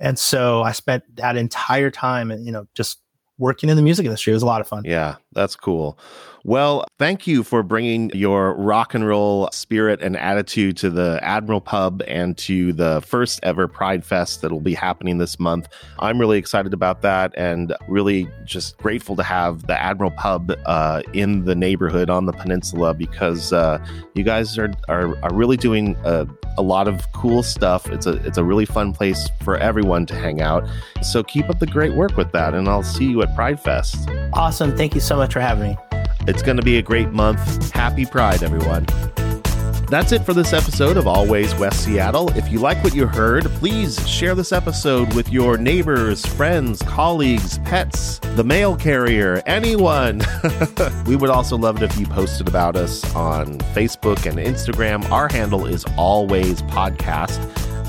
And 0.00 0.18
so 0.18 0.62
I 0.62 0.72
spent 0.72 1.04
that 1.16 1.36
entire 1.36 1.90
time 1.90 2.30
you 2.30 2.52
know, 2.52 2.66
just 2.74 3.00
working 3.38 3.68
in 3.68 3.76
the 3.76 3.82
music 3.82 4.06
industry. 4.06 4.32
It 4.32 4.36
was 4.36 4.42
a 4.42 4.46
lot 4.46 4.60
of 4.60 4.68
fun. 4.68 4.82
Yeah, 4.84 5.16
that's 5.32 5.56
cool. 5.56 5.98
Well, 6.44 6.86
thank 7.00 7.26
you 7.26 7.42
for 7.42 7.64
bringing 7.64 8.10
your 8.14 8.54
rock 8.54 8.94
and 8.94 9.04
roll 9.04 9.48
spirit 9.52 10.00
and 10.00 10.16
attitude 10.16 10.76
to 10.76 10.90
the 10.90 11.18
Admiral 11.20 11.60
Pub 11.60 12.02
and 12.06 12.38
to 12.38 12.72
the 12.72 13.02
first 13.04 13.40
ever 13.42 13.66
Pride 13.66 14.04
Fest 14.04 14.42
that 14.42 14.52
will 14.52 14.60
be 14.60 14.74
happening 14.74 15.18
this 15.18 15.40
month. 15.40 15.66
I'm 15.98 16.20
really 16.20 16.38
excited 16.38 16.72
about 16.72 17.02
that 17.02 17.34
and 17.36 17.74
really 17.88 18.28
just 18.44 18.78
grateful 18.78 19.16
to 19.16 19.24
have 19.24 19.66
the 19.66 19.76
Admiral 19.76 20.12
Pub 20.12 20.52
uh, 20.66 21.02
in 21.12 21.46
the 21.46 21.56
neighborhood 21.56 22.10
on 22.10 22.26
the 22.26 22.32
peninsula 22.32 22.94
because 22.94 23.52
uh, 23.52 23.84
you 24.14 24.22
guys 24.22 24.56
are, 24.56 24.72
are, 24.88 25.18
are 25.24 25.34
really 25.34 25.56
doing 25.56 25.96
a, 26.04 26.28
a 26.58 26.62
lot 26.62 26.88
of 26.88 27.10
cool 27.12 27.42
stuff. 27.42 27.88
It's 27.88 28.06
a, 28.06 28.14
it's 28.26 28.38
a 28.38 28.44
really 28.44 28.64
fun 28.64 28.92
place 28.92 29.28
for 29.42 29.56
everyone 29.58 30.06
to 30.06 30.14
hang 30.14 30.40
out. 30.40 30.68
So 31.02 31.22
keep 31.22 31.48
up 31.50 31.58
the 31.58 31.66
great 31.66 31.94
work 31.94 32.16
with 32.16 32.32
that, 32.32 32.54
and 32.54 32.68
I'll 32.68 32.82
see 32.82 33.06
you 33.06 33.22
at 33.22 33.34
Pride 33.34 33.60
Fest. 33.60 34.08
Awesome. 34.32 34.76
Thank 34.76 34.94
you 34.94 35.00
so 35.00 35.16
much 35.16 35.32
for 35.32 35.40
having 35.40 35.70
me. 35.70 35.78
It's 36.28 36.42
going 36.42 36.56
to 36.56 36.62
be 36.62 36.78
a 36.78 36.82
great 36.82 37.10
month. 37.10 37.72
Happy 37.72 38.04
Pride, 38.04 38.42
everyone. 38.42 38.86
That's 39.88 40.10
it 40.10 40.24
for 40.24 40.34
this 40.34 40.52
episode 40.52 40.96
of 40.96 41.06
Always 41.06 41.54
West 41.54 41.84
Seattle. 41.84 42.28
If 42.36 42.50
you 42.50 42.58
like 42.58 42.82
what 42.82 42.92
you 42.92 43.06
heard, 43.06 43.44
please 43.44 43.96
share 44.08 44.34
this 44.34 44.50
episode 44.50 45.14
with 45.14 45.30
your 45.30 45.56
neighbors, 45.56 46.26
friends, 46.26 46.82
colleagues, 46.82 47.58
pets, 47.58 48.18
the 48.34 48.42
mail 48.42 48.74
carrier, 48.74 49.44
anyone. 49.46 50.22
we 51.06 51.14
would 51.14 51.30
also 51.30 51.56
love 51.56 51.80
it 51.80 51.84
if 51.84 51.96
you 52.00 52.06
posted 52.06 52.48
about 52.48 52.74
us 52.74 53.04
on 53.14 53.58
Facebook 53.76 54.26
and 54.28 54.40
Instagram. 54.40 55.08
Our 55.12 55.28
handle 55.28 55.66
is 55.66 55.84
Always 55.96 56.62
Podcast. 56.62 57.38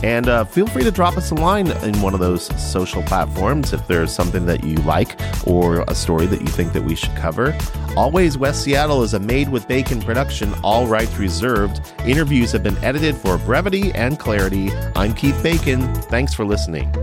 And 0.03 0.29
uh, 0.29 0.45
feel 0.45 0.67
free 0.67 0.83
to 0.83 0.91
drop 0.91 1.17
us 1.17 1.31
a 1.31 1.35
line 1.35 1.71
in 1.71 1.99
one 2.01 2.13
of 2.13 2.19
those 2.19 2.45
social 2.61 3.01
platforms 3.01 3.73
if 3.73 3.87
there's 3.87 4.13
something 4.13 4.45
that 4.45 4.63
you 4.63 4.75
like 4.77 5.19
or 5.47 5.81
a 5.87 5.95
story 5.95 6.27
that 6.27 6.41
you 6.41 6.47
think 6.47 6.73
that 6.73 6.83
we 6.83 6.93
should 6.93 7.15
cover. 7.15 7.57
Always 7.97 8.37
West 8.37 8.61
Seattle 8.61 9.01
is 9.01 9.15
a 9.15 9.19
made 9.19 9.49
with 9.49 9.67
bacon 9.67 9.99
production, 9.99 10.53
all 10.63 10.85
rights 10.85 11.17
reserved. 11.17 11.81
Interviews 12.05 12.51
have 12.51 12.61
been 12.61 12.77
edited 12.83 13.15
for 13.15 13.39
brevity 13.39 13.91
and 13.93 14.19
clarity. 14.19 14.71
I'm 14.95 15.15
Keith 15.15 15.41
Bacon. 15.41 15.95
Thanks 16.03 16.31
for 16.31 16.45
listening. 16.45 16.93